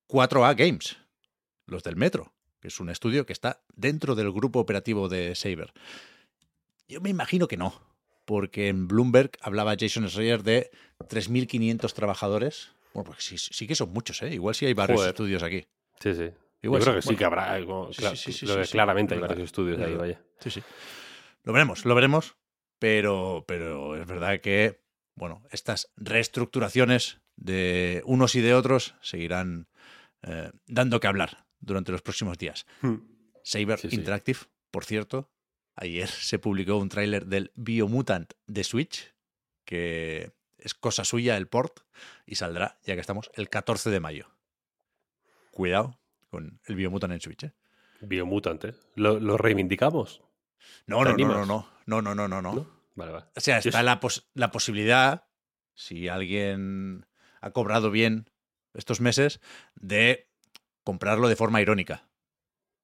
4A 0.08 0.56
Games, 0.56 0.96
los 1.66 1.82
del 1.82 1.96
Metro, 1.96 2.32
que 2.62 2.68
es 2.68 2.80
un 2.80 2.88
estudio 2.88 3.26
que 3.26 3.34
está 3.34 3.62
dentro 3.74 4.14
del 4.14 4.32
grupo 4.32 4.60
operativo 4.60 5.10
de 5.10 5.34
Saber. 5.34 5.74
Yo 6.88 7.02
me 7.02 7.10
imagino 7.10 7.48
que 7.48 7.58
no, 7.58 7.82
porque 8.24 8.68
en 8.68 8.88
Bloomberg 8.88 9.32
hablaba 9.42 9.76
Jason 9.78 10.08
Schreier 10.08 10.42
de 10.42 10.70
3.500 11.00 11.92
trabajadores. 11.92 12.70
Bueno, 12.94 13.10
pues 13.10 13.24
sí, 13.26 13.36
sí 13.36 13.66
que 13.66 13.74
son 13.74 13.92
muchos, 13.92 14.22
¿eh? 14.22 14.32
Igual 14.32 14.54
sí 14.54 14.64
hay 14.64 14.72
varios 14.72 15.00
Joder. 15.00 15.10
estudios 15.10 15.42
aquí. 15.42 15.66
Sí, 16.00 16.14
sí. 16.14 16.30
Igual 16.62 16.80
yo 16.80 16.84
creo 16.90 17.02
sí. 17.02 17.08
que 17.08 17.12
sí 17.14 17.18
que 17.18 17.24
habrá 17.24 17.52
algo. 17.52 17.92
sí, 17.92 18.02
cla- 18.02 18.16
sí, 18.16 18.32
sí, 18.32 18.46
lo 18.46 18.54
sí, 18.54 18.58
que 18.60 18.64
sí, 18.66 18.72
claramente 18.72 19.14
hay 19.14 19.20
verdad, 19.20 19.34
varios 19.34 19.46
estudios 19.50 19.78
es 19.78 19.86
ahí, 19.86 19.94
vaya. 19.94 20.22
Sí, 20.40 20.50
sí. 20.50 20.62
Lo 21.42 21.52
veremos, 21.52 21.84
lo 21.84 21.94
veremos, 21.94 22.36
pero, 22.78 23.44
pero 23.46 23.96
es 24.00 24.06
verdad 24.06 24.40
que, 24.40 24.82
bueno, 25.14 25.42
estas 25.50 25.92
reestructuraciones 25.96 27.20
de 27.36 28.02
unos 28.06 28.34
y 28.34 28.40
de 28.40 28.54
otros 28.54 28.94
seguirán 29.02 29.68
eh, 30.22 30.50
dando 30.66 31.00
que 31.00 31.06
hablar 31.06 31.46
durante 31.60 31.92
los 31.92 32.02
próximos 32.02 32.38
días. 32.38 32.66
Hmm. 32.80 32.96
Saber. 33.42 33.78
Interactive, 33.90 34.38
por 34.70 34.84
cierto, 34.86 35.30
ayer 35.76 36.08
se 36.08 36.38
publicó 36.38 36.76
un 36.76 36.88
tráiler 36.88 37.26
del 37.26 37.52
Biomutant 37.56 38.32
de 38.46 38.64
Switch, 38.64 39.14
que 39.66 40.32
es 40.56 40.72
cosa 40.74 41.04
suya 41.04 41.36
el 41.36 41.46
port, 41.48 41.80
y 42.24 42.36
saldrá, 42.36 42.78
ya 42.84 42.94
que 42.94 43.00
estamos, 43.00 43.30
el 43.34 43.50
14 43.50 43.90
de 43.90 44.00
mayo. 44.00 44.30
Cuidado 45.54 45.98
con 46.30 46.60
el 46.66 46.74
Biomutant 46.74 47.12
en 47.12 47.20
Switch. 47.20 47.44
¿eh? 47.44 47.52
Biomutante. 48.00 48.74
¿Lo, 48.96 49.18
lo 49.20 49.36
reivindicamos? 49.38 50.20
No, 50.86 50.98
¿Te 51.04 51.10
no, 51.12 51.16
no, 51.16 51.46
no, 51.46 51.46
no, 51.46 51.66
no, 51.86 52.02
no, 52.02 52.14
no, 52.14 52.28
no, 52.28 52.42
no. 52.42 52.54
¿No? 52.54 52.70
Vale, 52.94 53.12
vale. 53.12 53.24
O 53.36 53.40
sea, 53.40 53.58
está 53.58 53.78
es- 53.78 53.84
la, 53.84 54.00
pos- 54.00 54.28
la 54.34 54.50
posibilidad, 54.50 55.26
si 55.74 56.08
alguien 56.08 57.06
ha 57.40 57.50
cobrado 57.52 57.90
bien 57.90 58.30
estos 58.74 59.00
meses, 59.00 59.40
de 59.76 60.28
comprarlo 60.82 61.28
de 61.28 61.36
forma 61.36 61.60
irónica. 61.60 62.08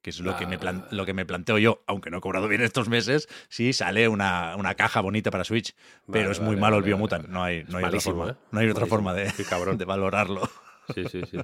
Que 0.03 0.09
es 0.11 0.21
lo, 0.21 0.35
que, 0.37 0.47
me 0.47 0.57
Ah. 0.63 0.89
lo 0.93 1.05
que 1.05 1.13
me 1.13 1.27
planteo 1.27 1.59
yo, 1.59 1.85
aunque 1.87 2.11
no 2.11 2.19
he 2.19 2.21
cobrado 2.23 2.49
bien 2.49 2.63
estos 2.63 2.89
meses, 2.89 3.29
si 3.51 3.75
sale 3.75 4.09
una, 4.09 4.57
una 4.57 4.75
caja 4.75 5.03
bonita 5.03 5.31
para 5.31 5.45
Switch. 5.45 5.75
Pero 6.11 6.21
Vale, 6.29 6.31
es 6.33 6.41
muy 6.41 6.49
vale, 6.55 6.61
malo 6.61 6.77
el 6.77 6.83
vale, 6.83 6.87
Biomutant. 6.95 7.23
vale. 7.25 7.33
No 7.35 7.43
hay, 7.45 7.65
no 7.65 7.77
hay 7.77 7.85
otra 7.85 7.91
malísimo, 7.91 8.17
forma, 8.17 8.33
¿eh? 8.33 8.37
no 8.51 8.61
hay 8.61 8.69
otra 8.71 8.81
Malísimo. 8.87 8.97
forma 8.97 9.77
de 9.77 9.85
valorarlo. 9.85 10.49
Sí, 10.95 11.05
sí, 11.11 11.23
sí. 11.31 11.39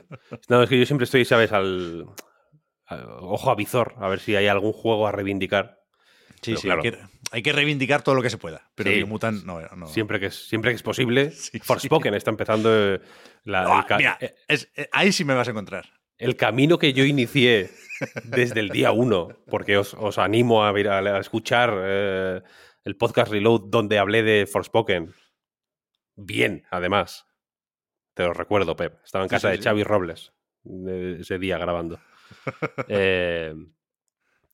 No, 0.48 0.62
es 0.62 0.68
que 0.68 0.78
yo 0.78 0.86
siempre 0.86 1.04
estoy, 1.04 1.24
¿sabes? 1.24 1.52
Al, 1.52 2.06
al- 2.86 3.06
ojo 3.20 3.50
a 3.50 3.54
visor, 3.54 3.94
a 3.98 4.08
ver 4.08 4.20
si 4.20 4.36
hay 4.36 4.46
algún 4.46 4.72
juego 4.72 5.06
a 5.06 5.12
reivindicar. 5.12 5.80
Sí, 6.42 6.52
Pero 6.52 6.56
sí, 6.58 6.66
claro. 6.68 6.82
hay, 6.82 6.90
que, 6.90 6.98
hay 7.32 7.42
que 7.42 7.52
reivindicar 7.52 8.02
todo 8.02 8.14
lo 8.14 8.22
que 8.22 8.30
se 8.30 8.38
pueda. 8.38 8.70
Pero 8.74 8.90
Sí. 8.90 8.96
Biomutant 8.96 9.44
no. 9.44 9.60
no. 9.76 9.86
Siempre, 9.86 10.20
que 10.20 10.26
es, 10.26 10.48
siempre 10.48 10.70
que 10.70 10.76
es 10.76 10.82
posible. 10.82 11.30
Sí, 11.32 11.58
Forspoken 11.60 12.14
está 12.14 12.30
empezando 12.30 12.70
eh, 12.72 13.00
la- 13.44 13.64
Ah, 13.66 13.78
el, 13.80 13.86
ca- 13.86 13.96
mira, 13.96 14.18
eh, 14.20 14.34
es- 14.48 14.70
eh, 14.76 14.88
ahí 14.92 15.12
sí 15.12 15.24
me 15.24 15.34
vas 15.34 15.48
a 15.48 15.52
encontrar. 15.52 15.86
el 16.18 16.36
camino 16.36 16.78
que 16.78 16.92
yo 16.92 17.04
inicié 17.04 17.70
desde 18.24 18.60
el 18.60 18.68
día 18.70 18.92
uno, 18.92 19.28
porque 19.50 19.76
os, 19.78 19.94
os 19.94 20.18
animo 20.18 20.64
a, 20.64 20.72
ver- 20.72 20.88
a 20.88 21.18
escuchar 21.18 21.74
eh, 21.84 22.40
el 22.84 22.96
podcast 22.96 23.30
Reload 23.32 23.62
donde 23.68 23.98
hablé 23.98 24.22
de 24.22 24.46
Forspoken. 24.46 25.14
Bien, 26.16 26.64
además. 26.70 27.26
Te 28.16 28.22
lo 28.22 28.32
recuerdo, 28.32 28.74
Pep. 28.74 28.94
Estaba 29.04 29.24
en 29.24 29.28
casa 29.28 29.50
sí, 29.52 29.58
de. 29.58 29.62
Xavi 29.62 29.84
Robles 29.84 30.32
ese 30.64 31.38
día 31.38 31.58
grabando. 31.58 32.00
Eh, 32.88 33.54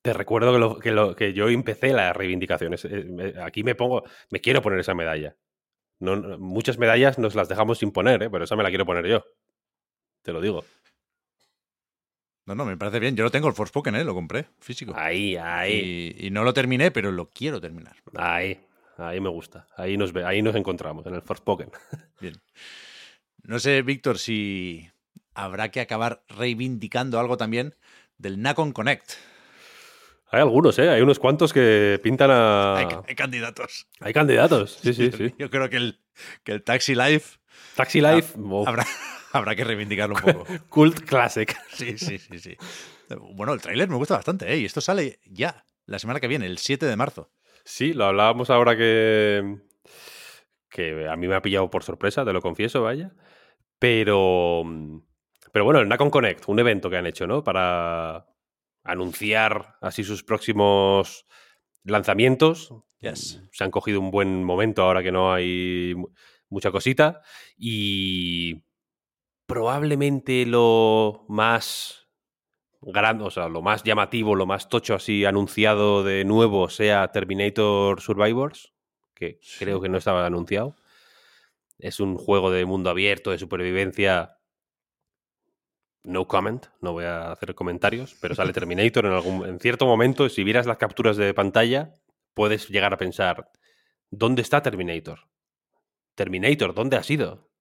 te 0.03 0.13
recuerdo 0.13 0.51
que, 0.53 0.59
lo- 0.59 0.77
que, 0.79 0.91
lo- 0.91 1.15
que 1.15 1.33
yo 1.33 1.47
empecé 1.49 1.91
las 1.93 2.15
reivindicaciones. 2.15 2.85
Eh, 2.85 3.33
Aquí 3.41 3.63
me 3.63 3.73
pongo, 3.73 4.03
me 4.29 4.41
quiero 4.41 4.61
poner 4.61 4.79
esa 4.79 4.93
medalla. 4.93 5.35
No, 5.99 6.37
muchas 6.37 6.77
medallas 6.77 7.17
nos 7.17 7.33
las 7.35 7.47
dejamos 7.49 7.79
sin 7.79 7.91
poner, 7.91 8.21
¿eh? 8.21 8.29
pero 8.29 8.43
esa 8.43 8.55
me 8.57 8.63
la 8.63 8.69
quiero 8.69 8.85
poner 8.85 9.07
yo. 9.07 9.23
Te 10.21 10.33
lo 10.33 10.41
digo. 10.41 10.65
No, 12.45 12.53
no, 12.55 12.65
me 12.65 12.75
parece 12.77 12.99
bien. 12.99 13.15
Yo 13.15 13.23
lo 13.23 13.31
tengo 13.31 13.47
el 13.47 13.53
Forspoken, 13.53 13.95
¿eh? 13.95 14.03
Lo 14.03 14.13
compré, 14.13 14.45
físico. 14.59 14.93
Ahí, 14.95 15.37
ahí. 15.37 16.13
Y, 16.19 16.27
y 16.27 16.29
no 16.29 16.43
lo 16.43 16.53
terminé, 16.53 16.91
pero 16.91 17.11
lo 17.11 17.29
quiero 17.31 17.59
terminar. 17.61 17.95
Ahí, 18.15 18.59
ahí 18.97 19.19
me 19.21 19.29
gusta. 19.29 19.67
Ahí 19.77 19.95
nos, 19.97 20.11
ve, 20.11 20.25
ahí 20.25 20.41
nos 20.41 20.55
encontramos, 20.55 21.05
en 21.07 21.15
el 21.15 21.21
Forspoken. 21.21 21.71
Bien. 22.19 22.35
No 23.43 23.59
sé, 23.59 23.81
Víctor, 23.81 24.17
si 24.17 24.89
habrá 25.33 25.69
que 25.69 25.81
acabar 25.81 26.23
reivindicando 26.29 27.19
algo 27.19 27.37
también 27.37 27.75
del 28.17 28.41
Nacon 28.41 28.71
Connect. 28.71 29.11
Hay 30.31 30.41
algunos, 30.41 30.79
¿eh? 30.79 30.89
Hay 30.89 31.01
unos 31.01 31.19
cuantos 31.19 31.53
que 31.53 31.99
pintan 32.01 32.31
a... 32.31 32.77
Hay, 32.77 32.87
hay 33.07 33.15
candidatos. 33.15 33.87
Hay 33.99 34.13
candidatos, 34.13 34.79
sí, 34.81 34.93
sí, 34.93 35.11
sí. 35.11 35.35
Yo 35.39 35.49
creo 35.49 35.69
que 35.69 35.77
el, 35.77 35.99
que 36.43 36.53
el 36.53 36.63
Taxi 36.63 36.95
Life 36.95 37.37
Taxi 37.75 38.01
Life, 38.01 38.35
oh, 38.41 38.67
habrá, 38.67 38.85
habrá 39.31 39.55
que 39.55 39.63
reivindicarlo 39.63 40.15
un 40.15 40.21
poco. 40.33 40.45
Cult 40.69 41.01
Classic. 41.01 41.55
Sí, 41.71 41.97
sí, 41.97 42.17
sí, 42.19 42.39
sí. 42.39 42.57
Bueno, 43.33 43.53
el 43.53 43.61
tráiler 43.61 43.89
me 43.89 43.95
gusta 43.95 44.15
bastante, 44.15 44.51
¿eh? 44.51 44.57
Y 44.57 44.65
esto 44.65 44.81
sale 44.81 45.19
ya, 45.25 45.65
la 45.85 45.99
semana 45.99 46.19
que 46.19 46.27
viene, 46.27 46.45
el 46.45 46.57
7 46.57 46.85
de 46.85 46.95
marzo. 46.95 47.31
Sí, 47.65 47.93
lo 47.93 48.05
hablábamos 48.05 48.49
ahora 48.49 48.77
que... 48.77 49.57
Que 50.69 51.07
a 51.07 51.15
mí 51.15 51.27
me 51.27 51.35
ha 51.35 51.41
pillado 51.41 51.69
por 51.69 51.83
sorpresa, 51.83 52.25
te 52.25 52.33
lo 52.33 52.41
confieso, 52.41 52.81
vaya. 52.81 53.11
Pero... 53.83 54.63
Pero 55.51 55.65
bueno, 55.65 55.81
el 55.81 55.89
Nacon 55.89 56.09
Connect, 56.09 56.47
un 56.47 56.57
evento 56.57 56.89
que 56.89 56.95
han 56.95 57.05
hecho, 57.05 57.27
¿no? 57.27 57.43
Para 57.43 58.25
anunciar 58.85 59.75
así 59.81 60.05
sus 60.05 60.23
próximos 60.23 61.25
lanzamientos. 61.83 62.73
Yes. 63.01 63.43
Se 63.51 63.63
han 63.65 63.71
cogido 63.71 63.99
un 63.99 64.09
buen 64.09 64.41
momento 64.45 64.83
ahora 64.83 65.03
que 65.03 65.11
no 65.11 65.33
hay 65.33 65.95
mu- 65.97 66.07
mucha 66.47 66.71
cosita. 66.71 67.23
Y 67.57 68.63
probablemente 69.45 70.45
lo 70.45 71.25
más 71.27 72.07
grande, 72.79 73.25
o 73.25 73.31
sea, 73.31 73.49
lo 73.49 73.61
más 73.61 73.83
llamativo, 73.83 74.35
lo 74.35 74.45
más 74.45 74.69
tocho 74.69 74.95
así 74.95 75.25
anunciado 75.25 76.05
de 76.05 76.23
nuevo 76.23 76.69
sea 76.69 77.11
Terminator 77.11 77.99
Survivors, 77.99 78.73
que 79.13 79.41
creo 79.59 79.81
que 79.81 79.89
no 79.89 79.97
estaba 79.97 80.25
anunciado. 80.25 80.77
Es 81.83 81.99
un 81.99 82.17
juego 82.17 82.49
de 82.49 82.65
mundo 82.65 82.89
abierto, 82.89 83.31
de 83.31 83.37
supervivencia. 83.37 84.37
No 86.05 86.29
comment, 86.29 86.67
no 86.79 86.93
voy 86.93 87.03
a 87.03 87.33
hacer 87.33 87.55
comentarios, 87.55 88.15
pero 88.21 88.35
sale 88.35 88.53
Terminator 88.53 89.05
en 89.05 89.11
algún 89.11 89.45
en 89.45 89.59
cierto 89.59 89.85
momento, 89.85 90.29
si 90.29 90.45
vieras 90.45 90.65
las 90.65 90.77
capturas 90.77 91.17
de 91.17 91.33
pantalla, 91.33 91.93
puedes 92.33 92.69
llegar 92.69 92.93
a 92.93 92.97
pensar, 92.97 93.51
¿dónde 94.09 94.41
está 94.41 94.61
Terminator? 94.61 95.27
Terminator, 96.15 96.73
¿dónde 96.73 96.95
has 96.95 97.09
ido? 97.09 97.51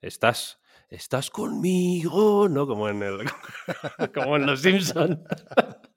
Estás 0.00 0.60
estás 0.88 1.28
conmigo, 1.28 2.48
¿no? 2.48 2.68
Como 2.68 2.88
en 2.88 3.02
el 3.02 3.18
como 4.14 4.36
en 4.36 4.46
los 4.46 4.62
Simpson. 4.62 5.24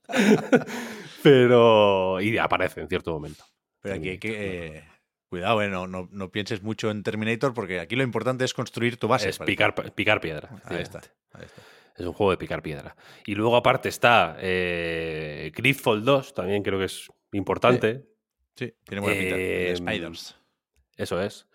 Pero 1.23 2.19
y 2.19 2.35
aparece 2.39 2.81
en 2.81 2.89
cierto 2.89 3.11
momento. 3.11 3.43
Pero 3.79 3.95
aquí 3.95 4.09
hay 4.09 4.17
que... 4.17 4.77
eh, 4.77 4.83
cuidado, 5.31 5.61
¿eh? 5.61 5.69
No, 5.69 5.87
no, 5.87 6.09
no 6.11 6.29
pienses 6.29 6.61
mucho 6.61 6.91
en 6.91 7.03
Terminator 7.03 7.53
porque 7.53 7.79
aquí 7.79 7.95
lo 7.95 8.03
importante 8.03 8.43
es 8.43 8.53
construir 8.53 8.97
tu 8.97 9.07
base. 9.07 9.29
es 9.29 9.39
picar, 9.39 9.73
picar 9.95 10.19
piedra. 10.19 10.49
Ahí 10.65 10.81
está. 10.81 10.99
efectivamente. 10.99 11.09
ahí 11.33 11.45
está. 11.45 11.61
Es 11.97 12.05
un 12.05 12.11
juego 12.13 12.31
de 12.31 12.37
picar 12.37 12.61
piedra. 12.61 12.95
Y 13.25 13.35
luego 13.35 13.55
aparte 13.55 13.87
está 13.89 14.35
eh, 14.39 15.51
Gridfall 15.55 16.03
2, 16.03 16.33
también 16.33 16.63
creo 16.63 16.77
que 16.79 16.85
es 16.85 17.07
importante. 17.31 18.05
Sí, 18.57 18.73
tiene 18.83 19.01
buena 19.01 19.19
pinta. 19.19 19.35
Eh, 19.37 19.73
Spiders. 19.77 20.35
Eso 20.97 21.21
es. 21.21 21.47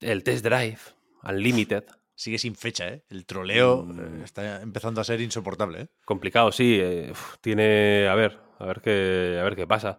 El 0.00 0.22
Test 0.24 0.44
Drive, 0.44 0.78
Unlimited. 1.22 1.84
Sigue 2.14 2.38
sin 2.38 2.54
fecha, 2.54 2.88
¿eh? 2.88 3.04
El 3.10 3.26
troleo 3.26 3.82
Mm. 3.84 4.20
eh, 4.20 4.24
está 4.24 4.62
empezando 4.62 5.00
a 5.00 5.04
ser 5.04 5.20
insoportable, 5.20 5.80
¿eh? 5.82 5.88
Complicado, 6.06 6.50
sí. 6.50 6.80
uf, 7.10 7.36
tiene. 7.42 8.06
A 8.08 8.14
ver, 8.14 8.38
a 8.58 8.64
ver 8.64 8.80
qué, 8.80 9.36
a 9.38 9.44
ver 9.44 9.54
qué 9.56 9.66
pasa. 9.66 9.98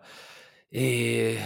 Eh, 0.72 1.40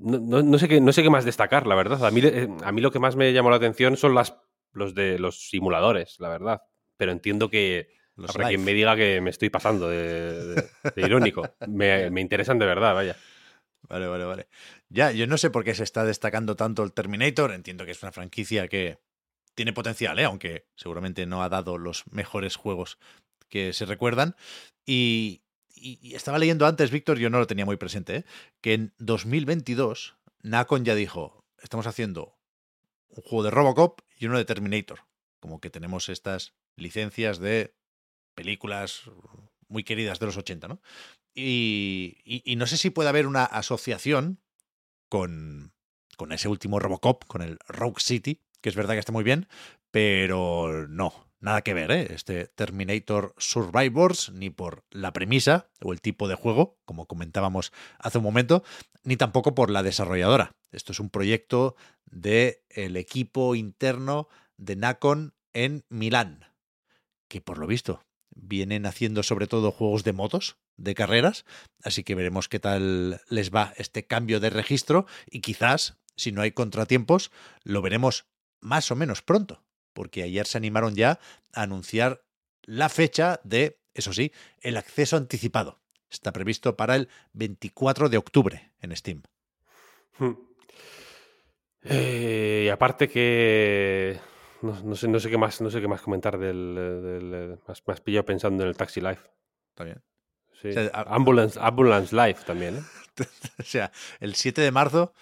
no, 0.00 0.18
no- 0.18 0.42
no 0.42 0.58
sé 0.58 0.68
qué, 0.68 0.80
no 0.80 0.92
sé 0.92 1.02
qué 1.02 1.10
más 1.10 1.24
destacar, 1.24 1.66
la 1.66 1.74
verdad. 1.74 2.04
A 2.04 2.10
mí, 2.10 2.20
eh, 2.24 2.48
a 2.64 2.72
mí 2.72 2.80
lo 2.80 2.90
que 2.90 2.98
más 2.98 3.16
me 3.16 3.32
llamó 3.32 3.50
la 3.50 3.56
atención 3.56 3.96
son 3.96 4.14
las, 4.14 4.36
los 4.72 4.94
de 4.94 5.18
los 5.18 5.48
simuladores, 5.48 6.16
la 6.18 6.28
verdad. 6.28 6.62
Pero 6.96 7.12
entiendo 7.12 7.48
que 7.50 7.88
Los 8.16 8.30
habrá 8.30 8.48
quien 8.48 8.64
me 8.64 8.74
diga 8.74 8.96
que 8.96 9.20
me 9.20 9.30
estoy 9.30 9.50
pasando 9.50 9.88
de, 9.88 10.44
de- 10.54 10.68
de 10.94 11.02
irónico. 11.02 11.54
Me, 11.66 12.10
me 12.10 12.20
interesan 12.20 12.58
de 12.58 12.66
verdad, 12.66 12.94
vaya. 12.94 13.16
Vale, 13.88 14.06
vale, 14.06 14.24
vale. 14.24 14.48
Ya, 14.88 15.10
yo 15.10 15.26
no 15.26 15.38
sé 15.38 15.50
por 15.50 15.64
qué 15.64 15.74
se 15.74 15.82
está 15.84 16.04
destacando 16.04 16.54
tanto 16.56 16.82
el 16.84 16.92
Terminator. 16.92 17.52
Entiendo 17.52 17.84
que 17.84 17.90
es 17.92 18.02
una 18.02 18.12
franquicia 18.12 18.68
que 18.68 18.98
tiene 19.54 19.72
potencial, 19.72 20.18
¿eh? 20.18 20.24
aunque 20.24 20.66
seguramente 20.76 21.26
no 21.26 21.42
ha 21.42 21.48
dado 21.48 21.76
los 21.78 22.04
mejores 22.12 22.56
juegos 22.56 22.98
que 23.48 23.72
se 23.72 23.86
recuerdan. 23.86 24.36
Y, 24.86 25.42
y- 25.80 26.14
estaba 26.14 26.38
leyendo 26.38 26.66
antes, 26.66 26.90
Víctor, 26.90 27.18
yo 27.18 27.30
no 27.30 27.38
lo 27.38 27.46
tenía 27.46 27.64
muy 27.66 27.76
presente, 27.76 28.16
¿eh? 28.16 28.24
que 28.60 28.74
en 28.74 28.94
2022 28.98 30.16
Nacon 30.42 30.84
ya 30.84 30.94
dijo, 30.94 31.44
estamos 31.62 31.86
haciendo 31.86 32.36
un 33.08 33.22
juego 33.22 33.44
de 33.44 33.50
Robocop 33.50 34.00
y 34.18 34.26
uno 34.26 34.38
de 34.38 34.44
Terminator. 34.44 35.00
Como 35.40 35.60
que 35.60 35.70
tenemos 35.70 36.08
estas 36.08 36.54
licencias 36.76 37.38
de 37.38 37.74
películas 38.34 39.02
muy 39.68 39.84
queridas 39.84 40.18
de 40.18 40.26
los 40.26 40.36
80, 40.36 40.68
¿no? 40.68 40.80
Y, 41.34 42.18
y- 42.24 42.42
y 42.44 42.56
no 42.56 42.66
sé 42.66 42.76
si 42.76 42.90
puede 42.90 43.08
haber 43.08 43.26
una 43.26 43.44
asociación 43.44 44.40
con, 45.08 45.72
con 46.16 46.32
ese 46.32 46.48
último 46.48 46.78
Robocop, 46.78 47.24
con 47.26 47.42
el 47.42 47.58
Rogue 47.66 48.00
City, 48.00 48.40
que 48.60 48.68
es 48.68 48.74
verdad 48.76 48.94
que 48.94 49.00
está 49.00 49.12
muy 49.12 49.24
bien, 49.24 49.48
pero 49.90 50.86
no, 50.88 51.29
nada 51.40 51.62
que 51.62 51.74
ver, 51.74 51.90
¿eh? 51.90 52.12
Este 52.14 52.46
Terminator 52.46 53.34
Survivors, 53.38 54.30
ni 54.32 54.50
por 54.50 54.84
la 54.90 55.12
premisa 55.12 55.70
o 55.82 55.92
el 55.92 56.00
tipo 56.00 56.28
de 56.28 56.34
juego, 56.34 56.78
como 56.84 57.06
comentábamos 57.06 57.72
hace 57.98 58.18
un 58.18 58.24
momento, 58.24 58.62
ni 59.02 59.16
tampoco 59.16 59.54
por 59.54 59.70
la 59.70 59.82
desarrolladora. 59.82 60.52
Esto 60.70 60.92
es 60.92 61.00
un 61.00 61.10
proyecto 61.10 61.74
del 62.04 62.58
el 62.68 62.96
equipo 62.96 63.54
interno 63.54 64.28
de 64.56 64.76
Nacon 64.76 65.34
en 65.52 65.84
Milán, 65.88 66.44
que 67.28 67.40
por 67.40 67.58
lo 67.58 67.66
visto 67.66 68.04
vienen 68.32 68.86
haciendo 68.86 69.22
sobre 69.22 69.46
todo 69.46 69.72
juegos 69.72 70.04
de 70.04 70.12
motos, 70.12 70.58
de 70.76 70.94
carreras, 70.94 71.44
así 71.82 72.04
que 72.04 72.14
veremos 72.14 72.48
qué 72.48 72.60
tal 72.60 73.20
les 73.28 73.50
va 73.50 73.74
este 73.76 74.06
cambio 74.06 74.40
de 74.40 74.50
registro 74.50 75.06
y 75.26 75.40
quizás, 75.40 75.98
si 76.16 76.32
no 76.32 76.42
hay 76.42 76.52
contratiempos, 76.52 77.30
lo 77.64 77.82
veremos 77.82 78.26
más 78.60 78.90
o 78.90 78.96
menos 78.96 79.22
pronto, 79.22 79.62
porque 80.00 80.22
ayer 80.22 80.46
se 80.46 80.56
animaron 80.56 80.94
ya 80.94 81.20
a 81.52 81.60
anunciar 81.60 82.22
la 82.62 82.88
fecha 82.88 83.38
de, 83.44 83.78
eso 83.92 84.14
sí, 84.14 84.32
el 84.62 84.78
acceso 84.78 85.18
anticipado. 85.18 85.78
Está 86.08 86.32
previsto 86.32 86.74
para 86.74 86.96
el 86.96 87.10
24 87.34 88.08
de 88.08 88.16
octubre 88.16 88.72
en 88.80 88.96
Steam. 88.96 89.22
Hmm. 90.16 90.36
Eh, 91.82 92.62
y 92.64 92.68
aparte 92.70 93.10
que 93.10 94.18
no, 94.62 94.96
sé, 94.96 95.06
no 95.06 95.20
sé 95.20 95.28
qué 95.28 95.36
más, 95.36 95.60
no 95.60 95.68
sé 95.68 95.82
qué 95.82 95.88
más 95.88 96.00
comentar 96.00 96.38
del, 96.38 96.74
del, 96.74 97.58
más, 97.68 97.82
más 97.86 98.00
pillado 98.00 98.24
pensando 98.24 98.62
en 98.62 98.70
el 98.70 98.78
Taxi 98.78 99.02
Life. 99.02 99.28
También. 99.74 100.02
Sí. 100.62 100.70
Ambulance, 100.94 101.60
Ambulance 101.60 102.16
Life 102.16 102.46
también, 102.46 102.78
¿eh? 102.78 102.82
o 103.58 103.64
sea, 103.64 103.92
el 104.18 104.34
7 104.34 104.62
de 104.62 104.70
marzo 104.70 105.12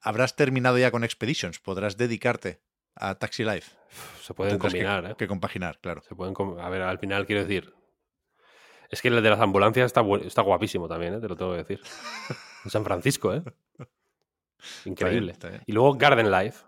habrás 0.00 0.36
terminado 0.36 0.78
ya 0.78 0.92
con 0.92 1.02
Expeditions. 1.02 1.58
Podrás 1.58 1.96
dedicarte 1.96 2.60
a 2.96 3.14
Taxi 3.14 3.44
Life. 3.44 3.72
Se 4.22 4.34
pueden 4.34 4.58
combinar, 4.58 5.04
que, 5.04 5.10
¿eh? 5.10 5.14
Que 5.18 5.26
compaginar, 5.28 5.78
claro. 5.80 6.02
Se 6.02 6.14
pueden, 6.14 6.34
a 6.60 6.68
ver, 6.68 6.82
al 6.82 6.98
final 6.98 7.26
quiero 7.26 7.42
decir. 7.42 7.74
Es 8.90 9.00
que 9.02 9.08
el 9.08 9.22
de 9.22 9.30
las 9.30 9.40
ambulancias 9.40 9.86
está, 9.86 10.02
está 10.24 10.42
guapísimo 10.42 10.88
también, 10.88 11.14
¿eh? 11.14 11.20
te 11.20 11.28
lo 11.28 11.36
tengo 11.36 11.52
que 11.52 11.58
decir. 11.58 11.80
En 12.64 12.70
San 12.70 12.84
Francisco, 12.84 13.32
¿eh? 13.32 13.42
Increíble. 14.84 15.32
Está 15.32 15.48
bien, 15.48 15.56
está 15.56 15.60
bien. 15.60 15.62
Y 15.66 15.72
luego 15.72 15.94
Garden 15.94 16.30
Life. 16.30 16.64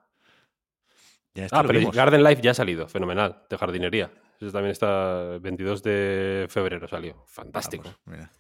Ya 1.35 1.45
este 1.45 1.57
Ah, 1.57 1.63
pero 1.67 1.79
vimos. 1.79 1.95
Garden 1.95 2.23
Life 2.25 2.41
ya 2.41 2.53
ha 2.53 2.55
salido, 2.55 2.89
fenomenal, 2.89 3.43
de 3.51 3.59
jardinería. 3.59 4.11
Eso 4.41 4.51
también 4.53 4.73
está 4.73 5.39
22 5.39 5.83
de 5.83 6.47
febrero 6.49 6.89
salió. 6.89 7.15
Ah, 7.19 7.25
Fantástico. 7.27 7.83
pues, 7.83 7.97
mira. 8.07 8.33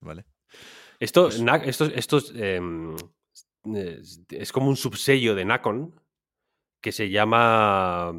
Vale. 0.00 0.24
Esto, 1.00 1.24
Pues- 1.24 1.40
Na- 1.40 1.56
esto, 1.56 1.86
esto 1.86 2.18
es, 2.18 2.32
es- 3.74 4.20
es 4.28 4.52
como 4.52 4.68
un 4.68 4.76
subsello 4.76 5.34
de 5.34 5.44
Nacon 5.46 5.98
que 6.80 6.92
se 6.92 7.10
llama 7.10 8.12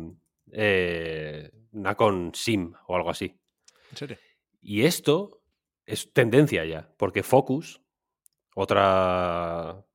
eh, 0.51 1.51
Nacon 1.71 2.31
Sim 2.33 2.73
o 2.87 2.95
algo 2.95 3.09
así. 3.09 3.39
¿En 3.91 3.97
serio? 3.97 4.17
Y 4.61 4.83
esto 4.83 5.41
es 5.85 6.11
tendencia 6.13 6.65
ya, 6.65 6.93
porque 6.97 7.23
Focus, 7.23 7.81
otra, 8.55 9.85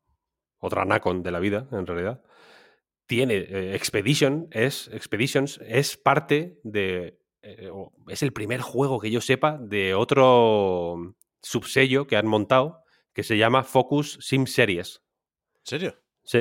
otra 0.59 0.85
Nacon 0.85 1.23
de 1.23 1.31
la 1.31 1.41
vida, 1.41 1.69
en 1.71 1.87
realidad, 1.87 2.23
tiene 3.07 3.35
eh, 3.35 3.75
Expedition, 3.75 4.49
es, 4.51 4.89
Expeditions 4.89 5.61
es 5.67 5.97
parte 5.97 6.59
de... 6.65 7.21
eh, 7.43 7.71
es 8.09 8.23
el 8.23 8.33
primer 8.33 8.63
juego 8.63 8.99
que 8.99 9.11
yo 9.11 9.21
sepa 9.21 9.59
de 9.59 9.95
otro 9.95 11.15
subsello 11.43 12.07
que 12.07 12.17
han 12.17 12.27
montado 12.27 12.83
que 13.13 13.23
se 13.23 13.37
llama 13.37 13.63
Focus 13.63 14.19
Sim 14.21 14.47
Series. 14.47 15.03
¿En 15.59 15.67
serio? 15.67 16.03
Sí. 16.25 16.39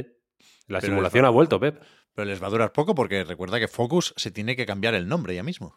La 0.68 0.80
Pero 0.80 0.94
simulación 0.94 1.26
ha 1.26 1.30
vuelto, 1.30 1.60
Pep. 1.60 1.84
Pero 2.16 2.26
les 2.26 2.42
va 2.42 2.48
a 2.48 2.50
durar 2.52 2.72
poco 2.74 2.94
porque 2.96 3.24
recuerda 3.24 3.60
que 3.60 3.68
Focus 3.68 4.14
se 4.18 4.32
tiene 4.32 4.56
que 4.56 4.66
cambiar 4.66 4.94
el 4.94 5.08
nombre 5.08 5.34
ya 5.36 5.44
mismo. 5.44 5.76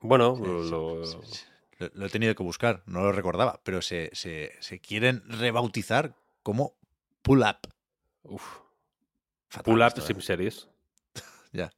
Bueno, 0.00 0.36
Sí, 0.36 0.42
sí, 0.42 0.70
lo- 0.70 1.04
sí, 1.04 1.18
sí. 1.32 1.44
Lo, 1.78 1.90
lo 1.94 2.06
he 2.06 2.10
tenido 2.10 2.34
que 2.34 2.42
buscar, 2.42 2.82
no 2.86 3.02
lo 3.02 3.12
recordaba, 3.12 3.60
pero 3.64 3.82
se, 3.82 4.10
se- 4.14 4.52
se 4.60 4.80
quieren 4.80 5.22
rebautizar 5.26 6.14
como 6.42 6.76
Pull 7.22 7.40
Up. 7.40 7.68
uf, 8.24 8.58
Fatal 9.48 9.64
Pull 9.64 9.82
Up 9.82 9.92
¿eh? 9.96 10.00
Sim 10.00 10.20
Series, 10.20 10.68
Ya. 11.52 11.72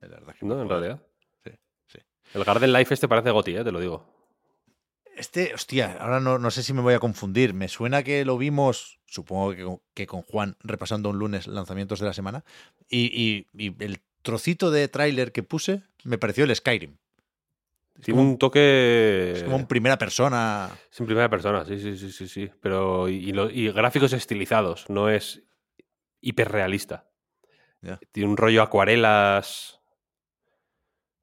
La 0.00 0.08
verdad 0.08 0.34
que 0.38 0.46
¿no? 0.46 0.60
En 0.60 0.68
realidad. 0.68 1.02
Sí, 1.44 1.50
sí. 1.86 1.98
El 2.34 2.44
Garden 2.44 2.72
Life 2.72 2.92
este 2.94 3.08
parece 3.08 3.30
Goti, 3.30 3.56
¿eh? 3.56 3.64
te 3.64 3.72
lo 3.72 3.80
digo. 3.80 4.21
Este, 5.16 5.54
hostia, 5.54 5.96
ahora 6.00 6.20
no, 6.20 6.38
no 6.38 6.50
sé 6.50 6.62
si 6.62 6.72
me 6.72 6.80
voy 6.80 6.94
a 6.94 6.98
confundir. 7.00 7.54
Me 7.54 7.68
suena 7.68 8.02
que 8.02 8.24
lo 8.24 8.38
vimos, 8.38 9.00
supongo 9.06 9.54
que 9.54 9.64
con, 9.64 9.80
que 9.94 10.06
con 10.06 10.22
Juan, 10.22 10.56
repasando 10.60 11.10
un 11.10 11.18
lunes 11.18 11.46
lanzamientos 11.46 12.00
de 12.00 12.06
la 12.06 12.12
semana. 12.14 12.44
Y, 12.88 13.06
y- 13.14 13.46
y 13.68 13.84
el 13.84 14.00
trocito 14.22 14.70
de 14.70 14.88
tráiler 14.88 15.32
que 15.32 15.42
puse 15.42 15.82
me 16.04 16.18
pareció 16.18 16.44
el 16.44 16.54
Skyrim. 16.54 16.96
Tiene 18.02 18.20
un 18.20 18.38
toque... 18.38 19.32
es 19.36 19.42
como 19.44 19.56
en 19.58 19.66
primera 19.66 19.98
persona. 19.98 20.70
Es 20.90 20.98
en 20.98 21.06
primera 21.06 21.28
persona, 21.28 21.64
sí, 21.64 21.78
sí, 21.78 21.96
sí, 21.96 22.10
sí, 22.10 22.26
sí. 22.26 22.50
Pero 22.60 23.08
y, 23.08 23.16
y 23.16 23.32
lo- 23.32 23.50
y 23.50 23.70
gráficos 23.70 24.12
estilizados, 24.14 24.88
no 24.88 25.08
es 25.10 25.42
hiperrealista. 26.20 27.08
Tiene 28.12 28.30
un 28.30 28.36
rollo 28.36 28.62
acuarelas. 28.62 29.80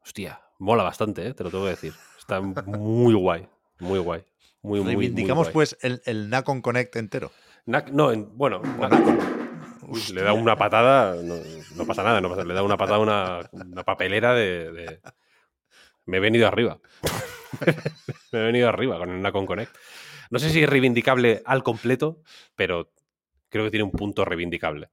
Hostia, 0.02 0.42
mola 0.60 0.84
bastante, 0.84 1.28
¿eh? 1.28 1.34
te 1.34 1.44
lo 1.44 1.50
tengo 1.52 1.66
que 1.66 1.72
decir. 1.72 1.94
Está 2.18 2.40
muy 2.42 3.14
guay, 3.14 3.48
muy 3.80 4.00
guay. 4.00 4.22
Muy, 4.62 4.80
muy, 4.80 4.96
muy 4.96 5.06
Reivindicamos 5.08 5.48
guay. 5.48 5.54
pues 5.54 5.78
el, 5.82 6.02
el 6.06 6.30
Nacon 6.30 6.62
Connect 6.62 6.96
entero. 6.98 7.32
Nac- 7.66 7.92
no, 7.92 8.12
en- 8.12 8.36
bueno, 8.38 8.62
Nacon. 8.62 9.20
Le 10.14 10.22
da 10.22 10.34
una 10.34 10.56
patada, 10.56 11.16
no, 11.16 11.36
no 11.76 11.86
pasa 11.86 12.04
nada, 12.04 12.22
no 12.22 12.30
pasa- 12.30 12.44
le 12.44 12.54
da 12.54 12.62
una 12.62 12.78
patada 12.78 12.98
a 12.98 13.00
una, 13.00 13.50
una 13.54 13.84
papelera 13.84 14.34
de, 14.36 14.72
de- 14.72 15.00
Me 16.06 16.18
he 16.18 16.20
venido 16.20 16.48
arriba. 16.48 16.80
Me 18.32 18.40
he 18.40 18.44
venido 18.44 18.70
arriba 18.70 18.98
con 19.00 19.10
el 19.10 19.22
Nacon 19.22 19.46
Connect. 19.46 19.76
No 20.30 20.38
sé 20.40 20.50
si 20.52 20.62
es 20.62 20.70
reivindicable 20.70 21.42
al 21.46 21.64
completo, 21.64 22.22
pero 22.56 22.92
creo 23.50 23.64
que 23.66 23.72
tiene 23.72 23.84
un 23.86 23.92
punto 23.92 24.26
reivindicable. 24.26 24.90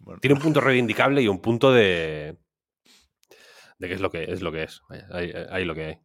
Bueno, 0.00 0.20
Tiene 0.20 0.34
un 0.34 0.42
punto 0.42 0.60
reivindicable 0.60 1.22
y 1.22 1.28
un 1.28 1.40
punto 1.40 1.72
de. 1.72 2.36
de 3.78 3.88
que 3.88 3.94
es 3.94 4.00
lo 4.02 4.10
que 4.10 4.24
es 4.24 4.42
lo 4.42 4.52
que 4.52 4.64
es. 4.64 4.82
Vaya, 4.90 5.06
ahí, 5.10 5.32
ahí 5.50 5.64
lo 5.64 5.74
que 5.74 5.84
hay. 5.86 5.98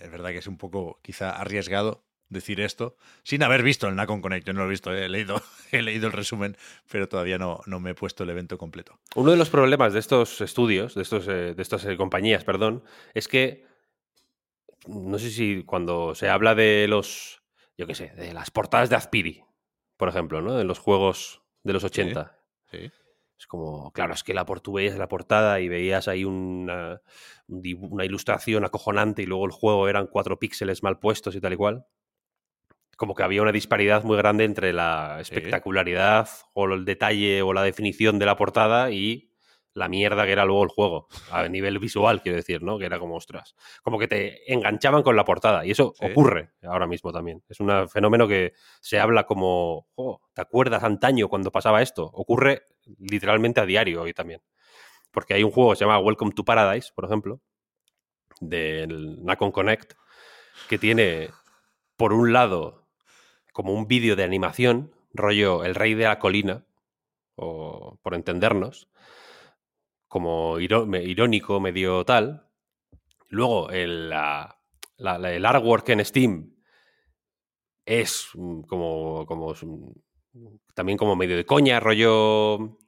Es 0.00 0.10
verdad 0.10 0.30
que 0.30 0.38
es 0.38 0.46
un 0.46 0.58
poco 0.58 1.00
quizá 1.02 1.30
arriesgado 1.30 2.04
decir 2.28 2.60
esto 2.60 2.96
sin 3.22 3.42
haber 3.42 3.62
visto 3.62 3.88
el 3.88 3.96
Nacon 3.96 4.20
Connect. 4.20 4.46
Yo 4.46 4.52
no 4.52 4.60
lo 4.60 4.66
he 4.66 4.70
visto, 4.70 4.92
he 4.92 5.08
leído, 5.08 5.40
he 5.72 5.82
leído 5.82 6.06
el 6.06 6.12
resumen, 6.12 6.56
pero 6.90 7.08
todavía 7.08 7.38
no, 7.38 7.60
no 7.66 7.80
me 7.80 7.90
he 7.90 7.94
puesto 7.94 8.24
el 8.24 8.30
evento 8.30 8.58
completo. 8.58 8.98
Uno 9.14 9.30
de 9.30 9.36
los 9.36 9.50
problemas 9.50 9.92
de 9.92 10.00
estos 10.00 10.40
estudios, 10.40 10.94
de, 10.94 11.02
estos, 11.02 11.28
eh, 11.28 11.54
de 11.54 11.62
estas 11.62 11.84
eh, 11.84 11.96
compañías, 11.96 12.44
perdón, 12.44 12.84
es 13.14 13.28
que 13.28 13.64
no 14.86 15.18
sé 15.18 15.30
si 15.30 15.62
cuando 15.64 16.14
se 16.14 16.28
habla 16.28 16.54
de 16.54 16.86
los, 16.88 17.42
yo 17.78 17.86
qué 17.86 17.94
sé, 17.94 18.10
de 18.10 18.34
las 18.34 18.50
portadas 18.50 18.90
de 18.90 18.96
Azpiri, 18.96 19.44
por 19.96 20.08
ejemplo, 20.08 20.42
¿no? 20.42 20.54
De 20.54 20.64
los 20.64 20.78
juegos 20.78 21.42
de 21.62 21.72
los 21.72 21.84
80. 21.84 22.38
Sí. 22.70 22.90
Es 23.44 23.46
como, 23.48 23.92
claro, 23.92 24.14
es 24.14 24.22
que 24.22 24.32
la 24.32 24.46
tú 24.46 24.72
veías 24.72 24.96
la 24.96 25.06
portada 25.06 25.60
y 25.60 25.68
veías 25.68 26.08
ahí 26.08 26.24
una, 26.24 27.02
ilustración 27.46 28.64
acojonante 28.64 29.20
y 29.20 29.26
luego 29.26 29.44
el 29.44 29.50
juego 29.52 29.86
eran 29.86 30.06
cuatro 30.06 30.38
píxeles 30.38 30.82
mal 30.82 30.98
puestos 30.98 31.36
y 31.36 31.42
tal 31.42 31.52
y 31.52 31.56
cual. 31.56 31.84
Como 32.96 33.14
que 33.14 33.22
había 33.22 33.42
una 33.42 33.52
disparidad 33.52 34.02
muy 34.02 34.16
grande 34.16 34.44
entre 34.44 34.72
la 34.72 35.18
espectacularidad 35.20 36.26
o 36.54 36.64
el 36.72 36.86
detalle 36.86 37.42
o 37.42 37.52
la 37.52 37.62
definición 37.62 38.18
de 38.18 38.24
la 38.24 38.34
portada 38.34 38.90
y 38.90 39.30
la 39.74 39.90
mierda 39.90 40.24
que 40.24 40.32
era 40.32 40.46
luego 40.46 40.62
el 40.62 40.70
juego, 40.70 41.08
a 41.30 41.46
nivel 41.50 41.78
visual, 41.78 42.22
quiero 42.22 42.36
decir, 42.36 42.62
¿no? 42.62 42.78
Que 42.78 42.86
era 42.86 42.98
como, 42.98 43.16
ostras, 43.16 43.54
como 43.82 43.98
que 43.98 44.08
te 44.08 44.50
enganchaban 44.50 45.02
con 45.02 45.16
la 45.16 45.26
portada. 45.26 45.66
Y 45.66 45.72
eso 45.72 45.92
Sí. 45.98 46.06
ocurre 46.06 46.52
ahora 46.62 46.86
mismo 46.86 47.12
también. 47.12 47.42
Es 47.50 47.60
un 47.60 47.90
fenómeno 47.90 48.26
que 48.26 48.54
se 48.80 48.98
habla 49.00 49.24
como, 49.26 49.86
"Jo, 49.96 50.22
¿te 50.32 50.40
acuerdas 50.40 50.82
antaño 50.82 51.28
cuando 51.28 51.52
pasaba 51.52 51.82
esto? 51.82 52.04
Ocurre 52.14 52.62
literalmente 52.98 53.60
a 53.60 53.66
diario 53.66 54.02
hoy 54.02 54.12
también. 54.14 54.40
Porque 55.12 55.34
hay 55.34 55.44
un 55.44 55.50
juego 55.52 55.70
que 55.70 55.76
se 55.76 55.84
llama 55.84 55.98
Welcome 55.98 56.32
to 56.32 56.44
Paradise, 56.44 56.90
por 56.94 57.04
ejemplo, 57.04 57.40
del 58.40 59.22
Nacon 59.24 59.52
Connect, 59.52 59.94
que 60.68 60.78
tiene, 60.78 61.30
por 61.96 62.12
un 62.12 62.32
lado, 62.32 62.88
como 63.52 63.72
un 63.74 63.86
vídeo 63.86 64.16
de 64.16 64.24
animación, 64.24 64.94
rollo 65.12 65.64
El 65.64 65.74
Rey 65.74 65.94
de 65.94 66.04
la 66.04 66.18
Colina, 66.18 66.66
o 67.36 67.98
por 68.02 68.14
entendernos, 68.14 68.88
como 70.08 70.58
irónico, 70.60 71.60
medio 71.60 72.04
tal. 72.04 72.48
Luego, 73.28 73.70
el, 73.70 74.10
la- 74.10 74.58
la- 74.96 75.32
el 75.34 75.44
artwork 75.44 75.88
en 75.90 76.04
Steam 76.04 76.54
es 77.86 78.28
como, 78.68 79.26
como 79.26 79.54
también 80.74 80.98
como 80.98 81.16
medio 81.16 81.36
de 81.36 81.46
coña, 81.46 81.80
rollo 81.80 82.78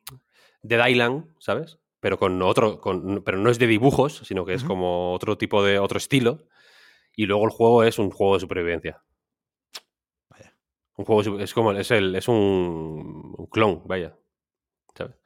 Dead 0.62 0.86
Island, 0.86 1.34
¿sabes? 1.38 1.78
Pero 2.00 2.18
con 2.18 2.40
otro, 2.42 2.80
con, 2.80 3.22
pero 3.24 3.38
no 3.38 3.50
es 3.50 3.58
de 3.58 3.66
dibujos, 3.66 4.22
sino 4.24 4.44
que 4.44 4.54
es 4.54 4.64
como 4.64 5.12
otro 5.12 5.38
tipo 5.38 5.62
de 5.62 5.78
otro 5.78 5.98
estilo. 5.98 6.46
Y 7.14 7.26
luego 7.26 7.44
el 7.44 7.50
juego 7.50 7.82
es 7.84 7.98
un 7.98 8.10
juego 8.10 8.34
de 8.34 8.40
supervivencia. 8.40 9.02
Vaya. 10.28 10.54
Un 10.96 11.04
juego 11.04 11.38
de 11.38 11.44
es 11.44 11.54
como 11.54 11.72
es 11.72 11.90
el 11.90 12.14
es 12.14 12.28
un, 12.28 13.34
un 13.36 13.46
clon, 13.46 13.82
vaya. 13.86 14.16
¿sabes? 14.94 15.16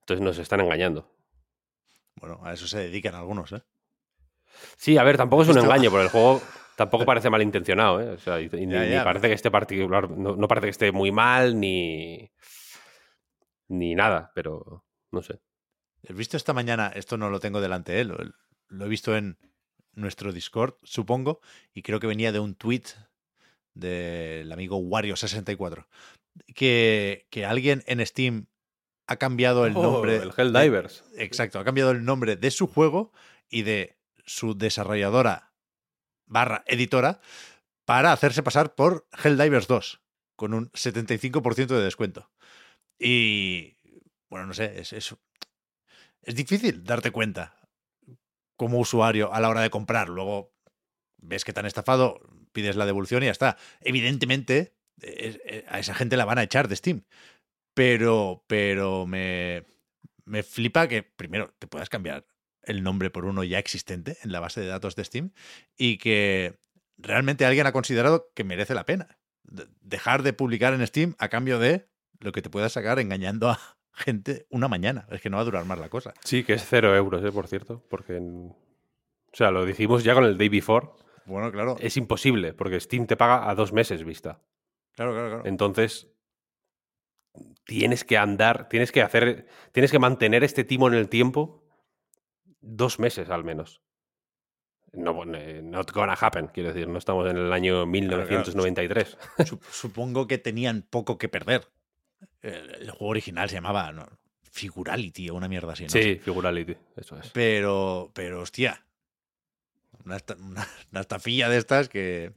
Entonces 0.00 0.24
nos 0.24 0.38
están 0.38 0.60
engañando. 0.60 1.10
Bueno, 2.16 2.40
a 2.42 2.52
eso 2.52 2.66
se 2.68 2.78
dedican 2.78 3.14
algunos, 3.14 3.52
¿eh? 3.52 3.62
Sí, 4.76 4.98
a 4.98 5.04
ver, 5.04 5.16
tampoco 5.16 5.42
es 5.42 5.48
un 5.48 5.58
engaño, 5.58 5.90
pero 5.90 6.02
el 6.02 6.08
juego 6.10 6.40
tampoco 6.80 7.04
parece 7.04 7.28
malintencionado, 7.30 8.00
¿eh? 8.00 8.08
O 8.10 8.18
sea, 8.18 8.40
y- 8.40 8.48
ni, 8.48 8.66
Ya, 8.72 8.84
ni 8.84 8.90
ya, 8.92 9.04
parece 9.04 9.28
que 9.28 9.34
esté 9.34 9.50
particular, 9.50 10.10
no, 10.10 10.34
no 10.36 10.48
parece 10.48 10.66
que 10.66 10.70
esté 10.70 10.92
muy 10.92 11.12
mal, 11.12 11.58
ni. 11.60 12.30
ni 13.68 13.94
nada, 13.94 14.32
pero 14.34 14.84
no 15.12 15.22
sé. 15.22 15.40
He 16.02 16.12
visto 16.12 16.36
esta 16.36 16.52
mañana, 16.54 16.88
esto 16.94 17.16
no 17.18 17.30
lo 17.30 17.40
tengo 17.40 17.60
delante, 17.60 18.00
¿eh? 18.00 18.04
lo, 18.04 18.16
lo 18.68 18.84
he 18.84 18.88
visto 18.88 19.16
en 19.16 19.36
nuestro 19.92 20.32
Discord, 20.32 20.74
supongo, 20.82 21.40
y 21.74 21.82
creo 21.82 22.00
que 22.00 22.06
venía 22.06 22.32
de 22.32 22.38
un 22.40 22.54
tweet 22.54 22.84
del 23.74 24.50
amigo 24.50 24.78
Wario64, 24.78 25.86
que, 26.54 27.26
que 27.30 27.44
alguien 27.44 27.82
en 27.86 28.04
Steam 28.06 28.46
ha 29.06 29.16
cambiado 29.16 29.66
el 29.66 29.76
Oh, 29.76 29.82
nombre. 29.82 30.16
el 30.16 30.32
Helldivers. 30.36 31.04
Exacto, 31.16 31.58
ha 31.58 31.64
cambiado 31.64 31.90
el 31.90 32.04
nombre 32.04 32.36
de 32.36 32.50
su 32.50 32.66
juego 32.66 33.12
y 33.48 33.62
de 33.62 33.98
su 34.24 34.56
desarrolladora 34.56 35.49
barra 36.30 36.64
editora 36.66 37.20
para 37.84 38.12
hacerse 38.12 38.42
pasar 38.42 38.74
por 38.74 39.06
Helldivers 39.22 39.66
2 39.66 40.00
con 40.36 40.54
un 40.54 40.70
75% 40.72 41.66
de 41.66 41.82
descuento. 41.82 42.30
Y 42.98 43.76
bueno, 44.30 44.46
no 44.46 44.54
sé, 44.54 44.80
es, 44.80 44.92
es, 44.92 45.14
es 46.22 46.34
difícil 46.34 46.84
darte 46.84 47.10
cuenta 47.10 47.68
como 48.56 48.78
usuario 48.78 49.32
a 49.32 49.40
la 49.40 49.48
hora 49.48 49.60
de 49.60 49.70
comprar. 49.70 50.08
Luego 50.08 50.54
ves 51.18 51.44
que 51.44 51.52
te 51.52 51.60
han 51.60 51.66
estafado, 51.66 52.20
pides 52.52 52.76
la 52.76 52.86
devolución 52.86 53.22
y 53.22 53.26
ya 53.26 53.32
está. 53.32 53.56
Evidentemente, 53.80 54.76
eh, 55.02 55.40
eh, 55.44 55.64
a 55.68 55.78
esa 55.78 55.94
gente 55.94 56.16
la 56.16 56.24
van 56.24 56.38
a 56.38 56.42
echar 56.44 56.68
de 56.68 56.76
Steam. 56.76 57.04
Pero, 57.74 58.44
pero 58.46 59.06
me, 59.06 59.64
me 60.24 60.42
flipa 60.42 60.88
que 60.88 61.02
primero 61.02 61.52
te 61.58 61.66
puedas 61.66 61.88
cambiar 61.88 62.26
el 62.62 62.82
nombre 62.82 63.10
por 63.10 63.24
uno 63.24 63.44
ya 63.44 63.58
existente 63.58 64.16
en 64.22 64.32
la 64.32 64.40
base 64.40 64.60
de 64.60 64.66
datos 64.66 64.96
de 64.96 65.04
Steam 65.04 65.30
y 65.76 65.98
que 65.98 66.58
realmente 66.98 67.44
alguien 67.46 67.66
ha 67.66 67.72
considerado 67.72 68.30
que 68.34 68.44
merece 68.44 68.74
la 68.74 68.84
pena 68.86 69.18
de- 69.44 69.66
dejar 69.80 70.22
de 70.22 70.32
publicar 70.32 70.74
en 70.74 70.86
Steam 70.86 71.14
a 71.18 71.28
cambio 71.28 71.58
de 71.58 71.88
lo 72.18 72.32
que 72.32 72.42
te 72.42 72.50
puedas 72.50 72.72
sacar 72.72 72.98
engañando 72.98 73.48
a 73.50 73.58
gente 73.92 74.46
una 74.50 74.68
mañana. 74.68 75.06
Es 75.10 75.20
que 75.20 75.30
no 75.30 75.36
va 75.38 75.42
a 75.42 75.46
durar 75.46 75.64
más 75.64 75.78
la 75.78 75.88
cosa. 75.88 76.12
Sí, 76.22 76.44
que 76.44 76.52
es 76.54 76.64
cero 76.66 76.94
euros, 76.94 77.24
¿eh? 77.24 77.32
por 77.32 77.46
cierto. 77.48 77.82
Porque. 77.88 78.16
en- 78.16 78.50
O 79.32 79.34
sea, 79.36 79.50
lo 79.50 79.64
dijimos 79.64 80.04
ya 80.04 80.14
con 80.14 80.24
el 80.24 80.36
Day 80.36 80.48
Before. 80.48 80.88
Bueno, 81.26 81.50
claro. 81.52 81.76
Es 81.80 81.96
imposible, 81.96 82.52
porque 82.52 82.80
Steam 82.80 83.06
te 83.06 83.16
paga 83.16 83.48
a 83.48 83.54
dos 83.54 83.72
meses 83.72 84.04
vista. 84.04 84.42
Claro, 84.94 85.12
claro, 85.12 85.28
claro. 85.28 85.46
Entonces, 85.46 86.08
tienes 87.64 88.04
que 88.04 88.18
andar, 88.18 88.68
tienes 88.68 88.90
que 88.92 89.02
hacer, 89.02 89.46
tienes 89.72 89.90
que 89.90 89.98
mantener 89.98 90.42
este 90.44 90.64
timo 90.64 90.88
en 90.88 90.94
el 90.94 91.08
tiempo 91.08 91.59
dos 92.60 92.98
meses 92.98 93.30
al 93.30 93.44
menos. 93.44 93.80
No, 94.92 95.22
eh, 95.34 95.60
not 95.62 95.92
gonna 95.92 96.14
happen, 96.14 96.48
quiero 96.48 96.70
decir, 96.72 96.88
no 96.88 96.98
estamos 96.98 97.30
en 97.30 97.36
el 97.36 97.52
año 97.52 97.86
1993. 97.86 99.16
Sup- 99.46 99.62
Supongo 99.70 100.26
que 100.26 100.38
tenían 100.38 100.82
poco 100.82 101.16
que 101.16 101.28
perder. 101.28 101.68
El, 102.42 102.90
juego 102.90 103.06
original 103.10 103.48
se 103.48 103.54
llamaba 103.56 103.92
no, 103.92 104.08
Figurality 104.50 105.30
o 105.30 105.34
una 105.36 105.46
mierda 105.48 105.74
así, 105.74 105.84
¿no? 105.84 105.90
Sí, 105.90 106.16
Figurality, 106.22 106.76
eso 106.96 107.16
es. 107.18 107.30
Pero, 107.30 108.10
pero 108.14 108.40
hostia, 108.40 108.84
una, 110.04 110.18
una- 110.38 110.66
una 110.90 111.00
estafilla 111.00 111.48
de 111.48 111.58
estas 111.58 111.88
que 111.88 112.32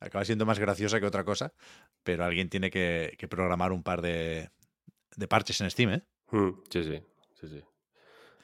acaba 0.00 0.24
siendo 0.24 0.44
más 0.44 0.58
graciosa 0.58 0.98
que 0.98 1.06
otra 1.06 1.22
cosa, 1.24 1.54
pero 2.02 2.24
alguien 2.24 2.48
tiene 2.48 2.70
que, 2.70 3.14
que 3.16 3.28
programar 3.28 3.70
un 3.70 3.84
par 3.84 4.02
de, 4.02 4.50
de 5.14 5.28
parches 5.28 5.60
en 5.60 5.70
Steam, 5.70 5.90
¿eh? 5.92 6.02
Mm, 6.32 6.50
sí, 6.68 6.82
sí, 6.82 7.00
sí, 7.40 7.48
sí. 7.48 7.62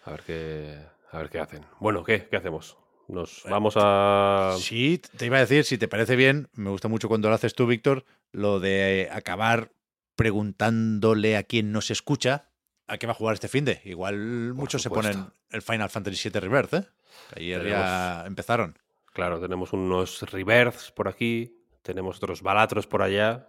A 0.04 0.12
ver 0.12 0.22
qué, 0.22 0.78
a 1.10 1.18
ver 1.18 1.30
qué 1.30 1.40
hacen. 1.40 1.64
Bueno, 1.80 2.04
¿qué? 2.04 2.28
¿Qué 2.28 2.36
hacemos? 2.36 2.76
Nos 3.08 3.42
Bueno, 3.42 3.56
vamos 3.56 3.74
a... 3.76 4.54
Sí, 4.58 5.00
te 5.16 5.26
iba 5.26 5.38
a 5.38 5.40
decir, 5.40 5.64
si 5.64 5.78
te 5.78 5.88
parece 5.88 6.14
bien, 6.14 6.48
me 6.52 6.70
gusta 6.70 6.88
mucho 6.88 7.08
cuando 7.08 7.28
lo 7.28 7.34
haces 7.34 7.54
tú, 7.54 7.66
Víctor, 7.66 8.04
lo 8.32 8.60
de 8.60 9.08
acabar 9.10 9.72
preguntándole 10.14 11.36
a 11.36 11.44
quien 11.44 11.72
nos 11.72 11.90
escucha 11.90 12.50
a 12.86 12.98
qué 12.98 13.06
va 13.06 13.12
a 13.12 13.16
jugar 13.16 13.34
este 13.34 13.48
fin 13.48 13.64
de. 13.64 13.80
Igual 13.84 14.52
muchos 14.54 14.82
se 14.82 14.90
ponen 14.90 15.26
el 15.50 15.62
Final 15.62 15.90
Fantasy 15.90 16.28
VII 16.28 16.40
Rebirth, 16.40 16.74
¿eh? 16.74 16.84
Que 17.32 17.40
ayer 17.40 17.68
ya 17.68 18.24
empezaron. 18.26 18.78
Claro, 19.12 19.40
tenemos 19.40 19.72
unos 19.72 20.22
reverse 20.30 20.92
por 20.92 21.08
aquí, 21.08 21.56
tenemos 21.82 22.16
otros 22.16 22.42
balatros 22.42 22.86
por 22.86 23.02
allá. 23.02 23.48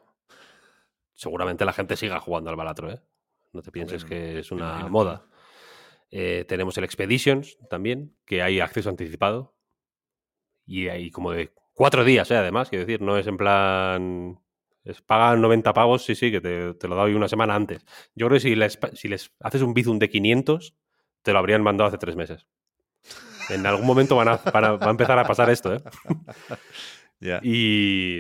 Seguramente 1.14 1.66
la 1.66 1.74
gente 1.74 1.98
siga 1.98 2.20
jugando 2.20 2.50
al 2.50 2.56
balatro, 2.56 2.92
¿eh? 2.92 3.02
No 3.52 3.62
te 3.62 3.72
pienses 3.72 4.06
que 4.06 4.40
es 4.40 4.52
una 4.52 4.88
moda. 4.88 5.26
Eh, 6.12 6.46
tenemos 6.48 6.78
el 6.78 6.84
Expeditions 6.84 7.58
también, 7.70 8.16
que 8.26 8.42
hay 8.42 8.60
acceso 8.60 8.90
anticipado. 8.90 9.56
Y 10.66 10.88
hay 10.88 11.10
como 11.12 11.32
de 11.32 11.52
cuatro 11.74 12.04
días, 12.04 12.30
¿eh? 12.32 12.36
además, 12.38 12.70
quiero 12.70 12.86
decir, 12.86 13.02
no 13.02 13.18
es 13.18 13.28
en 13.28 13.38
plan. 13.38 14.40
Es, 14.84 15.02
pagan 15.02 15.42
90 15.42 15.74
pavos, 15.74 16.04
sí, 16.06 16.16
sí, 16.16 16.32
que 16.32 16.42
te, 16.42 16.74
te 16.76 16.88
lo 16.88 16.96
doy 16.96 17.14
una 17.14 17.28
semana 17.28 17.56
antes. 17.56 17.86
Yo 18.16 18.28
creo 18.28 18.38
que 18.38 18.40
si 18.42 18.56
les, 18.56 18.80
si 18.94 19.08
les 19.08 19.32
haces 19.40 19.62
un 19.62 19.74
Bizum 19.74 20.00
de 20.00 20.10
500, 20.10 20.76
te 21.22 21.34
lo 21.34 21.40
habrían 21.40 21.62
mandado 21.64 21.88
hace 21.90 21.98
tres 21.98 22.16
meses. 22.16 22.48
En 23.50 23.66
algún 23.66 23.86
momento 23.86 24.16
van 24.16 24.30
a, 24.30 24.38
van 24.38 24.64
a- 24.66 24.72
va 24.74 24.88
a 24.88 24.92
empezar 24.92 25.18
a 25.20 25.26
pasar 25.26 25.50
esto, 25.50 25.74
¿eh? 25.76 25.82
Y, 27.44 28.20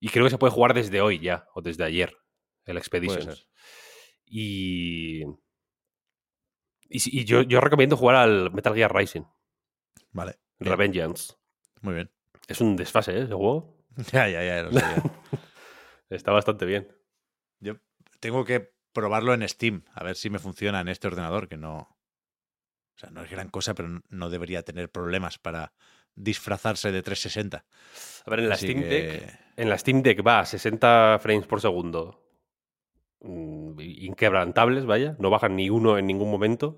y 0.00 0.08
creo 0.10 0.24
que 0.24 0.30
se 0.30 0.38
puede 0.38 0.52
jugar 0.52 0.74
desde 0.74 1.00
hoy 1.00 1.18
ya, 1.20 1.46
o 1.54 1.62
desde 1.62 1.84
ayer, 1.84 2.14
el 2.66 2.76
Expeditions. 2.76 3.48
Y, 4.26 5.22
y, 6.88 7.24
yo, 7.24 7.42
yo 7.42 7.60
recomiendo 7.60 7.96
jugar 7.96 8.16
al 8.16 8.50
Metal 8.52 8.74
Gear 8.74 8.94
Rising, 8.94 9.22
Vale. 10.12 10.38
Revengeance. 10.60 11.34
Muy 11.82 11.94
bien. 11.94 12.10
Es 12.48 12.60
un 12.60 12.76
desfase, 12.76 13.12
¿eh? 13.18 13.22
Ese 13.22 13.34
juego 13.34 13.76
Ya, 14.12 14.28
ya, 14.28 14.44
ya. 14.44 14.62
lo 14.62 14.72
sé, 14.72 14.80
ya. 14.80 15.02
está 16.16 16.32
bastante 16.32 16.64
bien. 16.66 16.88
Yo 17.60 17.74
tengo 18.20 18.44
que 18.44 18.72
probarlo 18.92 19.34
en 19.34 19.46
Steam, 19.48 19.84
a 19.94 20.04
ver 20.04 20.16
si 20.16 20.30
me 20.30 20.38
funciona 20.38 20.80
en 20.80 20.88
este 20.88 21.06
ordenador, 21.08 21.48
que 21.48 21.56
no. 21.56 21.78
O 21.78 22.98
sea, 22.98 23.10
no 23.10 23.22
es 23.22 23.30
gran 23.30 23.48
cosa, 23.50 23.74
pero 23.74 24.00
no 24.08 24.30
debería 24.30 24.62
tener 24.62 24.90
problemas 24.90 25.38
para 25.38 25.74
disfrazarse 26.14 26.92
de 26.92 27.02
360. 27.02 27.64
A 28.24 28.30
ver, 28.30 28.40
en 28.40 28.48
la, 28.48 28.54
Así 28.54 28.68
Steam 28.68 28.80
que- 28.80 28.88
Deck, 28.88 29.40
en 29.56 29.68
la 29.68 29.76
Steam 29.76 30.02
Deck 30.02 30.26
va 30.26 30.40
a 30.40 30.46
60 30.46 31.18
frames 31.20 31.46
por 31.46 31.60
segundo. 31.60 32.25
Mm, 33.20 33.80
Inquebrantables, 33.80 34.84
vaya. 34.86 35.16
No 35.18 35.30
bajan 35.30 35.56
ni 35.56 35.70
uno 35.70 35.98
en 35.98 36.06
ningún 36.06 36.30
momento. 36.30 36.76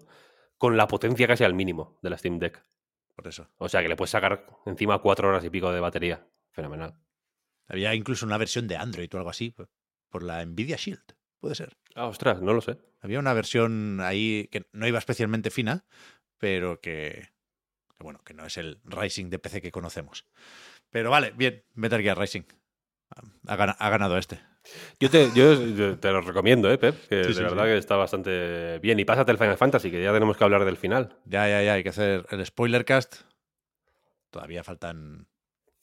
Con 0.57 0.77
la 0.77 0.89
potencia 0.89 1.27
casi 1.29 1.45
al 1.45 1.55
mínimo 1.55 1.99
de 2.03 2.11
la 2.11 2.19
Steam 2.19 2.39
Deck. 2.39 2.65
Por 3.15 3.29
eso. 3.29 3.49
O 3.59 3.69
sea 3.69 3.83
que 3.83 3.89
le 3.89 3.97
puedes 3.97 4.11
sacar 4.11 4.47
encima 4.67 4.99
cuatro 5.01 5.29
horas 5.29 5.45
y 5.45 5.51
pico 5.51 5.71
de 5.73 5.81
batería. 5.81 6.27
Fenomenal. 6.51 6.95
Había 7.69 7.95
incluso 7.95 8.27
una 8.27 8.39
versión 8.39 8.67
de 8.67 8.77
Android 8.77 9.13
o 9.15 9.19
algo 9.19 9.31
así, 9.31 9.51
por- 9.51 10.23
la 10.23 10.45
Nvidia 10.45 10.77
Shield. 10.77 11.03
Puede 11.39 11.55
ser. 11.55 11.77
Ah, 11.95 12.07
ostras, 12.07 12.41
no 12.43 12.53
lo 12.55 12.61
sé. 12.61 12.79
Había 13.01 13.21
una 13.21 13.35
versión 13.35 14.01
ahí 14.01 14.49
que 14.51 14.67
no 14.73 14.87
iba 14.89 14.99
especialmente 14.99 15.51
fina, 15.51 15.85
pero 16.39 16.81
que, 16.81 17.29
que 17.97 18.03
bueno, 18.05 18.21
que 18.25 18.35
no 18.35 18.45
es 18.47 18.57
el 18.57 18.81
Rising 18.85 19.31
de 19.31 19.39
PC 19.39 19.61
que 19.63 19.71
conocemos. 19.71 20.27
Pero 20.91 21.11
vale, 21.11 21.33
bien, 21.37 21.65
Metal 21.75 22.01
Gear 22.03 22.19
Rising. 22.19 22.43
Ha 23.47 23.57
ganado 23.91 24.17
este. 24.19 24.41
Yo 25.01 25.11
te, 25.11 25.31
yo, 25.35 25.99
te 25.99 26.11
lo 26.11 26.21
recomiendo, 26.21 26.71
¿eh, 26.71 26.79
Pep? 26.79 26.95
Que 27.09 27.23
Sí, 27.25 27.29
de 27.29 27.35
sí, 27.35 27.43
verdad 27.43 27.65
sí. 27.65 27.69
que 27.71 27.79
está 27.79 27.97
bastante 27.97 28.79
bien. 28.81 28.99
Y 28.99 29.05
pásate 29.05 29.33
el 29.33 29.39
Final 29.39 29.57
Fantasy, 29.57 29.91
que 29.91 30.03
ya 30.03 30.13
tenemos 30.13 30.37
que 30.37 30.45
hablar 30.45 30.65
del 30.65 30.77
final. 30.77 31.17
Ya, 31.25 31.49
ya, 31.49 31.63
ya, 31.63 31.75
hay 31.75 31.83
que 31.83 31.89
hacer 31.91 32.27
el 32.31 32.45
spoiler 32.45 32.85
cast. 32.85 33.23
Todavía 34.31 34.65
faltan 34.65 35.27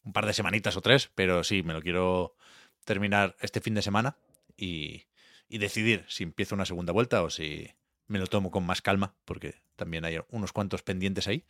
un 0.03 0.13
par 0.13 0.25
de 0.25 0.33
semanitas 0.33 0.77
o 0.77 0.81
tres, 0.81 1.09
pero 1.15 1.43
sí, 1.43 1.63
me 1.63 1.73
lo 1.73 1.81
quiero 1.81 2.35
terminar 2.83 3.35
este 3.39 3.59
fin 3.61 3.73
de 3.73 3.81
semana 3.81 4.17
y, 4.55 5.05
y 5.49 5.57
decidir 5.57 6.05
si 6.07 6.23
empiezo 6.23 6.53
una 6.53 6.65
segunda 6.65 6.93
vuelta 6.93 7.23
o 7.23 7.29
si 7.29 7.67
me 8.07 8.19
lo 8.19 8.27
tomo 8.27 8.51
con 8.51 8.63
más 8.65 8.83
calma, 8.83 9.15
porque 9.25 9.55
también 9.75 10.05
hay 10.05 10.19
unos 10.29 10.53
cuantos 10.53 10.83
pendientes 10.83 11.27
ahí. 11.27 11.43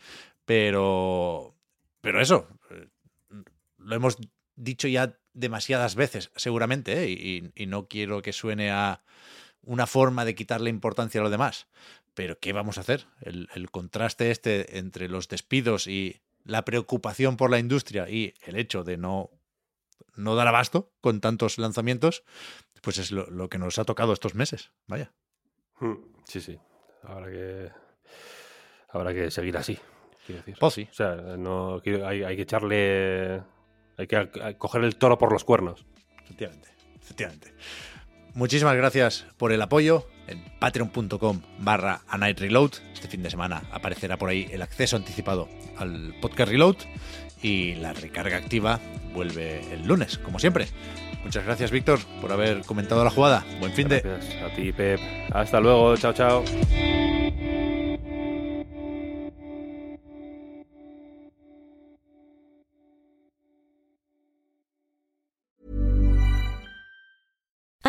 Pero, 0.45 1.53
pero 1.99 2.21
eso, 2.21 2.47
eh, 2.71 2.87
lo 3.77 3.95
hemos 3.95 4.17
dicho 4.55 4.87
ya 4.87 5.17
demasiadas 5.35 5.93
veces, 5.95 6.31
seguramente, 6.35 7.03
¿eh? 7.03 7.09
y, 7.11 7.51
y 7.55 7.65
no 7.67 7.87
quiero 7.87 8.21
que 8.23 8.33
suene 8.33 8.71
a 8.71 9.03
una 9.61 9.85
forma 9.85 10.25
de 10.25 10.33
quitarle 10.33 10.69
importancia 10.71 11.21
a 11.21 11.23
lo 11.23 11.29
demás. 11.29 11.67
Pero 12.15 12.39
¿qué 12.39 12.53
vamos 12.53 12.77
a 12.77 12.81
hacer? 12.81 13.05
El, 13.21 13.49
el 13.53 13.69
contraste 13.69 14.31
este 14.31 14.77
entre 14.79 15.09
los 15.09 15.27
despidos 15.27 15.85
y 15.87 16.21
la 16.45 16.63
preocupación 16.63 17.35
por 17.37 17.51
la 17.51 17.59
industria 17.59 18.09
y 18.09 18.33
el 18.45 18.55
hecho 18.55 18.83
de 18.83 18.97
no, 18.97 19.29
no 20.15 20.35
dar 20.35 20.47
abasto 20.47 20.93
con 21.01 21.19
tantos 21.19 21.57
lanzamientos, 21.57 22.23
pues 22.81 22.99
es 22.99 23.11
lo, 23.11 23.29
lo 23.29 23.49
que 23.49 23.57
nos 23.57 23.79
ha 23.79 23.83
tocado 23.85 24.13
estos 24.13 24.35
meses. 24.35 24.71
Vaya. 24.87 25.11
Hmm, 25.79 25.95
Sí, 26.25 26.39
sí. 26.41 26.57
Habrá 27.03 27.29
que, 27.29 27.71
habrá 28.89 29.13
que 29.13 29.29
seguir 29.29 29.57
así, 29.57 29.77
quiero 30.25 30.41
decir. 30.41 30.55
Pues 30.59 30.73
sí. 30.73 30.87
O 30.89 30.93
sea, 30.93 31.15
no, 31.37 31.81
hay, 32.05 32.23
hay 32.23 32.35
que 32.35 32.43
echarle... 32.43 33.43
Hay 33.97 34.07
que 34.07 34.15
a- 34.17 34.53
coger 34.57 34.83
el 34.83 34.95
toro 34.95 35.17
por 35.17 35.31
los 35.31 35.43
cuernos. 35.43 35.85
Efectivamente, 36.23 36.69
efectivamente. 37.01 37.53
Muchísimas 38.33 38.75
gracias 38.75 39.25
por 39.37 39.51
el 39.53 39.61
apoyo 39.61 40.07
en 40.27 40.43
patreon.com 40.59 41.41
barra 41.59 42.01
a 42.07 42.17
night 42.17 42.39
reload. 42.39 42.71
Este 42.93 43.07
fin 43.07 43.23
de 43.23 43.29
semana 43.29 43.63
aparecerá 43.71 44.17
por 44.17 44.29
ahí 44.29 44.47
el 44.51 44.61
acceso 44.61 44.97
anticipado 44.97 45.47
al 45.77 46.15
podcast 46.21 46.51
reload 46.51 46.75
y 47.41 47.75
la 47.75 47.93
recarga 47.93 48.37
activa 48.37 48.79
vuelve 49.13 49.61
el 49.73 49.87
lunes, 49.87 50.17
como 50.17 50.39
siempre. 50.39 50.67
Muchas 51.23 51.45
gracias, 51.45 51.71
Víctor, 51.71 51.99
por 52.21 52.31
haber 52.31 52.61
comentado 52.63 53.03
la 53.03 53.09
jugada. 53.09 53.45
Buen 53.59 53.71
fin 53.71 53.87
de... 53.87 54.01
Gracias 54.01 54.43
a 54.43 54.53
ti, 54.55 54.71
Pep. 54.73 54.99
Hasta 55.31 55.59
luego. 55.59 55.95
Chao, 55.97 56.13
chao. 56.13 56.43